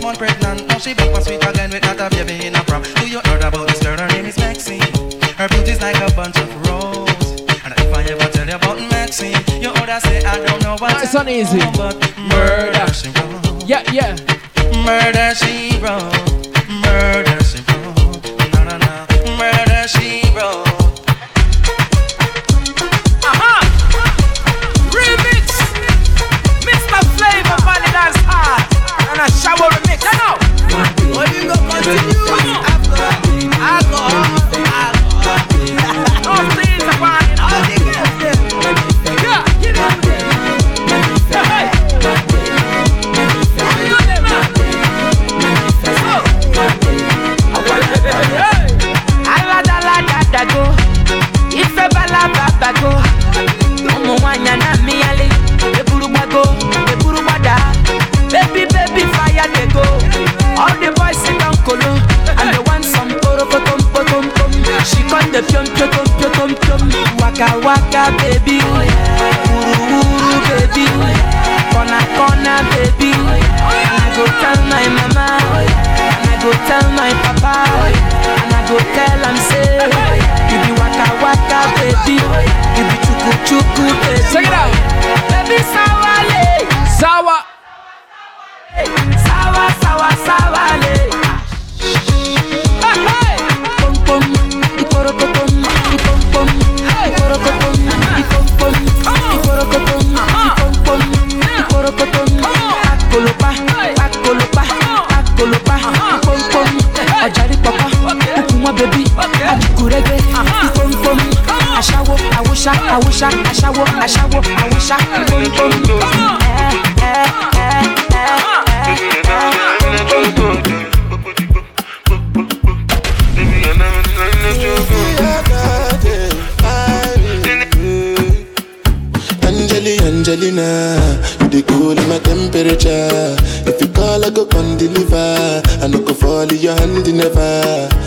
six 0.00 0.04
months 0.04 0.18
pregnant 0.18 0.68
Now 0.68 0.78
she 0.78 0.94
back 0.94 1.14
for 1.14 1.20
sweet 1.20 1.44
again 1.44 1.70
with 1.70 1.82
not 1.82 2.00
a 2.00 2.08
baby 2.10 2.46
in 2.46 2.54
a 2.54 2.64
prom. 2.64 2.82
Do 2.82 3.08
you 3.08 3.20
heard 3.24 3.42
about 3.42 3.68
this 3.68 3.82
girl? 3.82 3.98
Her 3.98 4.08
name 4.08 4.26
is 4.26 4.36
Maxine. 4.38 4.80
Her 5.36 5.48
beauty's 5.48 5.80
like 5.80 5.96
a 5.96 6.12
bunch 6.14 6.36
of 6.38 6.48
roses. 6.66 7.40
And 7.64 7.74
if 7.76 7.92
I 7.92 8.02
ever 8.04 8.30
tell 8.32 8.48
you 8.48 8.56
about 8.56 8.78
Maxine 8.90 9.36
You 9.60 9.70
oughta 9.70 10.00
say 10.00 10.24
I 10.24 10.36
don't 10.44 10.62
know 10.62 10.76
what 10.78 10.92
Nice 10.92 11.14
and 11.14 11.28
easy. 11.28 11.60
But 11.76 11.96
murder 12.18 12.92
she 12.92 13.08
wrote. 13.10 13.68
Yeah, 13.68 13.82
yeah. 13.92 14.16
Murder 14.84 15.34
she 15.34 15.78
wrote. 15.78 16.12
Murder 16.84 17.38
she 17.44 17.60
wrote. 17.68 18.22
No, 18.54 18.64
no, 18.64 18.76
no 18.78 19.36
Murder 19.36 19.88
she 19.88 20.22
wrote 20.34 20.69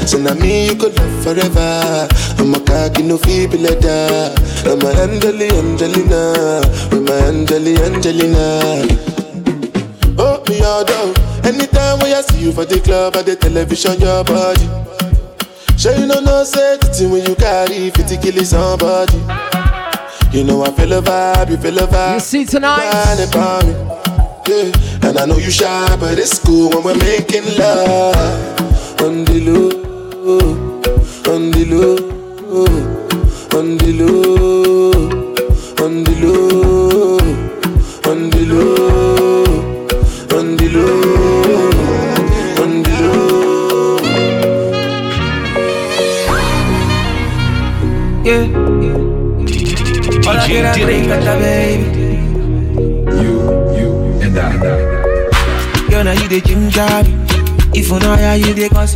So 0.06 0.20
now 0.20 0.34
me 0.36 0.68
you 0.68 0.76
could 0.76 0.96
love 0.98 1.24
forever. 1.24 2.08
I'm 2.38 2.54
a 2.54 2.60
cocky 2.60 3.04
no 3.04 3.18
feeble 3.18 3.60
letter. 3.60 4.36
I'm 4.66 4.82
a 4.82 4.90
Angeli, 5.02 5.50
Angelina, 5.50 6.62
with 6.92 7.08
my 7.08 7.16
Angeli, 7.28 7.78
Angelina. 7.78 8.86
Oh, 10.18 10.44
me 10.48 10.62
all 10.62 10.84
down. 10.84 11.14
Anytime 11.46 12.00
when 12.00 12.14
I 12.14 12.22
see 12.22 12.44
you 12.46 12.52
for 12.52 12.66
the 12.66 12.80
club 12.80 13.16
or 13.16 13.24
the 13.24 13.36
television, 13.36 14.00
your 14.00 14.24
body. 14.24 14.68
Sure 15.78 15.96
you 15.98 16.06
know 16.06 16.20
no 16.22 16.44
say 16.44 16.78
the 16.78 17.10
when 17.12 17.26
you 17.26 17.36
carry 17.36 17.90
50 17.90 18.18
kill 18.18 18.44
somebody. 18.46 19.18
You 20.32 20.44
know 20.44 20.64
I 20.64 20.72
feel 20.72 20.94
a 20.94 21.02
vibe, 21.02 21.50
you 21.50 21.58
feel 21.58 21.78
a 21.80 21.88
vibe. 21.88 22.14
You 22.16 22.20
see 22.20 22.46
tonight? 22.46 22.90
Whine 22.90 23.28
about 23.28 23.66
me. 23.66 23.74
Yeah. 24.48 25.08
And 25.10 25.18
I 25.18 25.26
know 25.26 25.38
you 25.38 25.52
shy, 25.52 25.96
but 26.00 26.18
it's 26.20 26.40
cool 26.40 26.70
when 26.70 26.84
we're 26.84 26.98
making 26.98 27.44
love. 27.58 28.62
On 29.02 29.26
the 29.26 29.42
low, 29.42 29.83
on 30.26 31.52
the 31.52 31.66
low, 31.66 31.98
on 33.60 33.78
the 33.78 33.92
low, 34.00 34.92
on 35.86 36.04
the 36.06 36.16
low, 36.24 37.20
on 38.14 38.30
the 38.30 38.46
low, 38.46 39.44
on 40.40 40.56
the 40.56 40.70
low, 40.70 41.72
on 42.64 42.72
the 42.84 42.96
low. 43.04 44.00
Yeah. 48.24 48.48
All 50.26 50.38
I 50.38 50.48
get, 50.48 50.66
I 50.66 50.68
drink 50.80 51.08
at 51.10 51.20
the 51.20 51.36
baby. 51.44 51.84
You, 53.22 53.34
you, 53.78 53.90
and 54.22 54.38
I. 54.40 54.48
Girl, 55.90 56.04
now 56.06 56.14
you 56.14 56.28
the 56.30 56.40
ginger 56.40 57.04
me. 57.04 57.12
If 57.76 57.90
you 57.90 58.00
know 58.00 58.16
how 58.16 58.34
you 58.36 58.54
dey 58.54 58.70
cause 58.70 58.96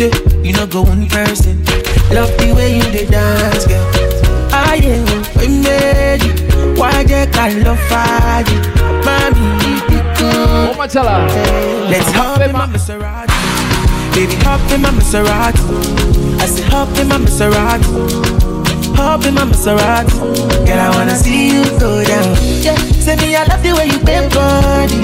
it 0.00 0.44
you 0.44 0.52
know 0.52 0.66
go 0.66 0.82
one 0.82 1.06
person. 1.08 1.64
Love 2.12 2.30
the 2.38 2.52
way 2.56 2.76
you 2.76 2.82
dey 2.92 3.06
dance, 3.06 3.66
girl. 3.66 3.84
Ah 4.52 4.74
yeah, 4.74 5.02
we 5.36 5.48
made 5.48 6.22
you. 6.22 6.34
Why 6.80 7.04
they 7.04 7.26
call 7.26 7.52
love 7.64 7.80
fire? 7.88 8.44
Mommy, 9.04 9.40
you 9.66 9.80
be 9.88 9.98
cool. 10.16 10.74
What 10.78 10.90
tell? 10.90 11.04
Let's 11.90 12.10
hop 12.12 12.40
in 12.40 12.52
my 12.52 12.66
Maserati. 12.66 13.34
Baby, 14.14 14.34
hop 14.44 14.60
in 14.72 14.80
my 14.82 14.90
Maserati. 14.90 15.62
I 16.40 16.46
say 16.46 16.62
hop 16.70 16.96
in 16.98 17.08
my 17.08 17.18
Maserati, 17.18 18.96
hop 18.96 19.24
in 19.24 19.34
my 19.34 19.42
Maserati. 19.44 20.12
Girl, 20.66 20.78
I 20.78 20.90
wanna 20.96 21.16
see 21.16 21.48
you 21.52 21.64
go 21.78 22.04
down. 22.04 22.36
Yeah, 22.62 22.76
say 23.04 23.16
me 23.16 23.34
I 23.36 23.44
love 23.44 23.62
the 23.62 23.72
way 23.74 23.86
you 23.86 23.98
bend 24.04 24.32
body. 24.32 25.00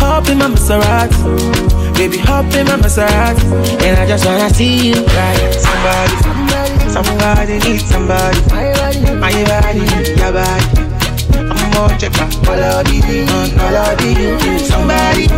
Hop 0.00 0.28
in 0.28 0.38
my 0.38 0.46
Maserati, 0.48 1.18
baby 1.94 2.18
hop 2.18 2.46
in 2.54 2.66
my 2.66 2.76
Maserati, 2.76 3.44
and 3.82 3.98
I 3.98 4.06
just 4.06 4.24
wanna 4.24 4.50
see 4.50 4.88
you 4.88 5.04
right. 5.04 5.52
Somebody, 5.54 6.16
somebody 6.90 7.58
needs 7.58 7.84
somebody. 7.84 8.40
My 8.50 8.72
body, 8.72 9.00
my 9.20 9.32
body, 9.44 9.84
your 10.20 10.32
body. 10.32 10.82
I'm 11.52 11.76
on 11.78 11.98
check 11.98 12.14
all 13.60 13.76
of 13.76 14.00
you. 14.00 14.58
Somebody, 14.58 15.28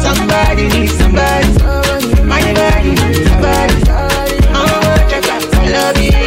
somebody 0.00 0.68
needs 0.68 0.94
somebody. 0.98 1.52
My 2.24 2.42
body, 2.58 2.96
somebody. 3.26 3.76
I'm 4.52 4.68
on 4.84 5.08
check 5.10 5.28
out 5.28 5.44
all 5.54 6.25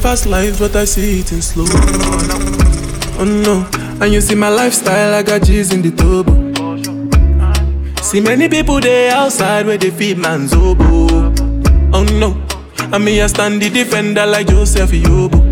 fast 0.00 0.26
lives, 0.26 0.58
but 0.58 0.74
I 0.74 0.84
see 0.84 1.20
it 1.20 1.32
in 1.32 1.42
slow. 1.42 1.66
Oh 3.18 3.24
no, 3.24 3.68
and 4.02 4.12
you 4.12 4.20
see 4.20 4.34
my 4.34 4.48
lifestyle, 4.48 5.14
I 5.14 5.22
got 5.22 5.42
G's 5.42 5.72
in 5.72 5.82
the 5.82 5.90
turbo. 5.90 6.40
See 8.02 8.20
many 8.20 8.48
people 8.48 8.80
there 8.80 9.12
outside 9.12 9.66
where 9.66 9.78
they 9.78 9.90
feed 9.90 10.18
man's 10.18 10.54
oboe. 10.54 11.34
Oh 11.92 12.04
no, 12.18 12.40
and 12.92 13.04
me 13.04 13.20
I 13.20 13.26
stand 13.26 13.60
the 13.60 13.68
defender 13.68 14.24
like 14.26 14.48
Joseph 14.48 14.90
Yobo. 14.90 15.50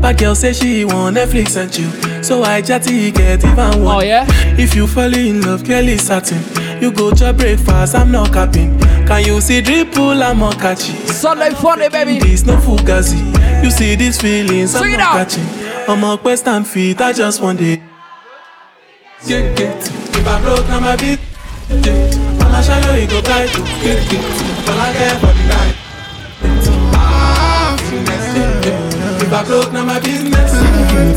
But 0.00 0.18
girl 0.18 0.36
say 0.36 0.52
she 0.52 0.84
want 0.84 1.16
Netflix 1.16 1.56
and 1.56 1.72
chill, 1.72 2.22
so 2.22 2.44
I 2.44 2.62
chatty 2.62 3.10
get 3.10 3.44
even 3.44 3.82
one. 3.82 3.96
Oh 3.96 4.00
yeah. 4.00 4.24
If 4.56 4.76
you 4.76 4.86
fall 4.86 5.12
in 5.12 5.40
love, 5.42 5.68
is 5.68 6.02
satin. 6.06 6.40
You 6.80 6.92
go 6.92 7.10
to 7.10 7.32
breakfast, 7.32 7.96
I'm 7.96 8.12
not 8.12 8.32
capping. 8.32 8.78
Can 9.06 9.24
you 9.24 9.40
see 9.40 9.60
dripple, 9.60 10.22
I'm 10.22 10.38
not 10.38 10.58
catchy. 10.60 10.92
Sunday 11.08 11.50
funny, 11.50 11.88
baby. 11.88 12.20
This 12.20 12.44
no 12.46 12.56
fugazi. 12.58 13.37
You 13.62 13.70
see 13.70 13.96
these 13.96 14.20
feelings, 14.20 14.74
I'm 14.74 14.82
Sing 14.82 14.98
not 14.98 15.28
catching. 15.28 15.46
I'm 15.88 16.04
a 16.04 16.16
quest 16.16 16.46
and 16.48 16.66
feet, 16.66 17.00
I 17.00 17.12
just 17.12 17.40
want 17.42 17.60
it. 17.60 17.80
Yeah, 19.26 19.52
get. 19.54 19.76
If 19.76 20.26
I 20.26 20.40
broke, 20.42 20.66
now 20.68 20.80
my 20.80 20.96
beat. 20.96 21.18
Yeah. 21.68 22.44
All 22.44 22.54
I 22.54 22.62
shall 22.62 22.96
you 22.98 23.06
go 23.08 23.20
buy 23.20 23.46
to 23.46 23.60
get. 23.82 24.08
All 24.68 24.78
I 24.78 24.92
care 24.94 25.18
for 25.18 25.32
the 25.34 25.44
night. 25.50 25.76
Ah, 26.94 27.76
finesse, 27.78 28.36
yeah, 28.36 28.66
yeah. 28.66 29.22
If 29.22 29.32
I 29.32 29.44
broke, 29.44 29.72
now 29.72 29.84
my 29.84 29.98
business. 30.00 30.52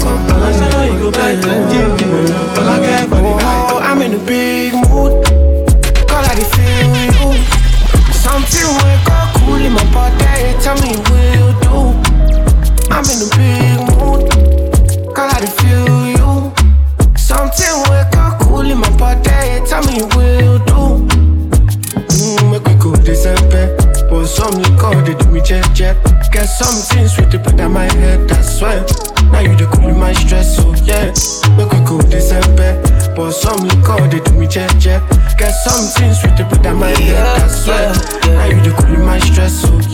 All 0.03 0.43
I 0.43 0.51
shall 0.51 0.85
you 0.91 0.99
go 0.99 1.11
buy 1.11 1.35
to 1.35 1.41
get 1.71 2.01
it. 2.01 2.57
All 2.57 2.67
I 2.67 2.79
care 2.79 3.07
for 3.07 3.21
the 3.21 3.35
night. 3.37 3.71
Oh, 3.71 3.79
I'm 3.81 4.01
in 4.01 4.13
a 4.15 4.19
big 4.25 4.73
mood. 4.73 5.23
Call 6.09 6.25
I 6.25 6.35
feel 6.35 6.89
you. 7.05 7.37
Something 8.11 8.67
wake 8.81 9.09
up 9.11 9.35
cool 9.45 9.55
in 9.55 9.73
my 9.73 9.83
body. 9.93 10.57
Tell 10.63 10.75
me 10.81 10.97
will 11.09 11.33
you 11.33 11.45
do. 11.45 11.50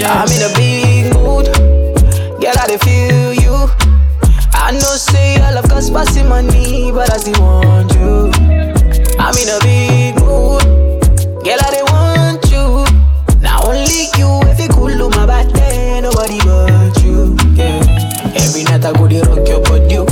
I'm 0.10 0.30
in 0.32 0.42
a 0.42 0.56
big 0.56 1.14
mood. 1.14 1.77
Girl, 2.40 2.54
I 2.58 2.68
dey 2.68 2.78
feel 2.78 3.34
you. 3.34 3.56
I 4.54 4.72
know 4.72 4.96
say 4.98 5.36
your 5.38 5.52
love 5.54 5.70
cost 5.70 5.94
passing 5.94 6.28
money, 6.30 6.92
but 6.92 7.12
I 7.14 7.18
still 7.18 7.42
want 7.42 7.92
you. 7.94 8.32
I'm 9.20 9.36
in 9.38 9.50
a 9.50 9.60
big 9.62 10.16
mood. 10.22 10.64
Girl, 11.44 11.60
I 11.60 11.70
dey 11.74 11.84
want 11.90 12.44
you. 12.52 12.86
Now 13.42 13.62
only 13.66 14.10
you 14.18 14.30
if 14.52 14.60
you 14.60 14.70
cool 14.70 14.92
on 15.04 15.12
my 15.12 15.26
body, 15.26 16.02
nobody 16.02 16.38
but 16.46 17.02
you. 17.04 17.36
Yeah. 17.56 17.82
Every 18.38 18.64
night 18.64 18.86
I 18.86 18.94
go 18.94 19.08
dey 19.08 19.22
rock 19.22 19.48
your 19.48 19.62
body. 19.64 19.98
oh. 19.98 20.06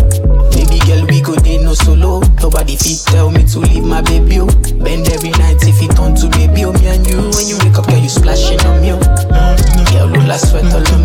Baby 0.51 0.79
girl, 0.87 1.05
we 1.07 1.21
go 1.21 1.35
dey 1.35 1.57
no 1.63 1.73
solo. 1.73 2.21
Nobody 2.41 2.75
fit 2.75 3.03
tell 3.05 3.29
me 3.29 3.45
to 3.53 3.59
leave 3.59 3.83
my 3.83 4.01
baby. 4.01 4.39
oh. 4.39 4.47
Bend 4.81 5.07
every 5.13 5.29
night 5.37 5.61
if 5.61 5.81
it 5.81 5.95
turn 5.95 6.15
to 6.15 6.27
baby. 6.29 6.65
Oh, 6.65 6.73
me 6.73 6.87
and 6.87 7.05
you 7.07 7.21
when 7.37 7.47
you 7.47 7.57
wake 7.63 7.77
up, 7.77 7.87
girl, 7.87 7.99
you 7.99 8.09
splashing 8.09 8.59
on 8.65 8.81
me. 8.81 8.91
oh. 8.93 8.99
Mm, 8.99 9.91
Girl, 9.93 10.07
look 10.07 10.27
like 10.27 10.39
sweat 10.39 10.65
all 10.73 10.87
on 10.93 11.04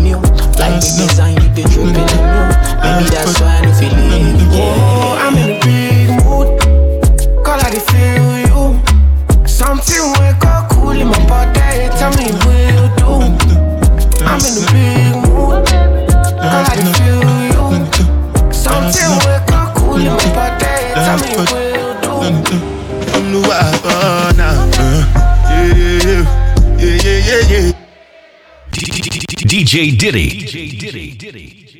Design 0.81 1.35
you 1.35 1.49
be 1.49 1.61
dripping 1.61 1.93
oh. 1.93 2.79
Maybe 2.81 3.09
that's 3.09 3.39
why 3.39 3.57
I 3.57 3.61
don't 3.61 3.75
feel 3.75 3.93
it. 3.93 4.55
Yeah. 4.57 4.90
Yeah. 29.73 29.83
DJ 29.83 31.17
Diddy. 31.17 31.70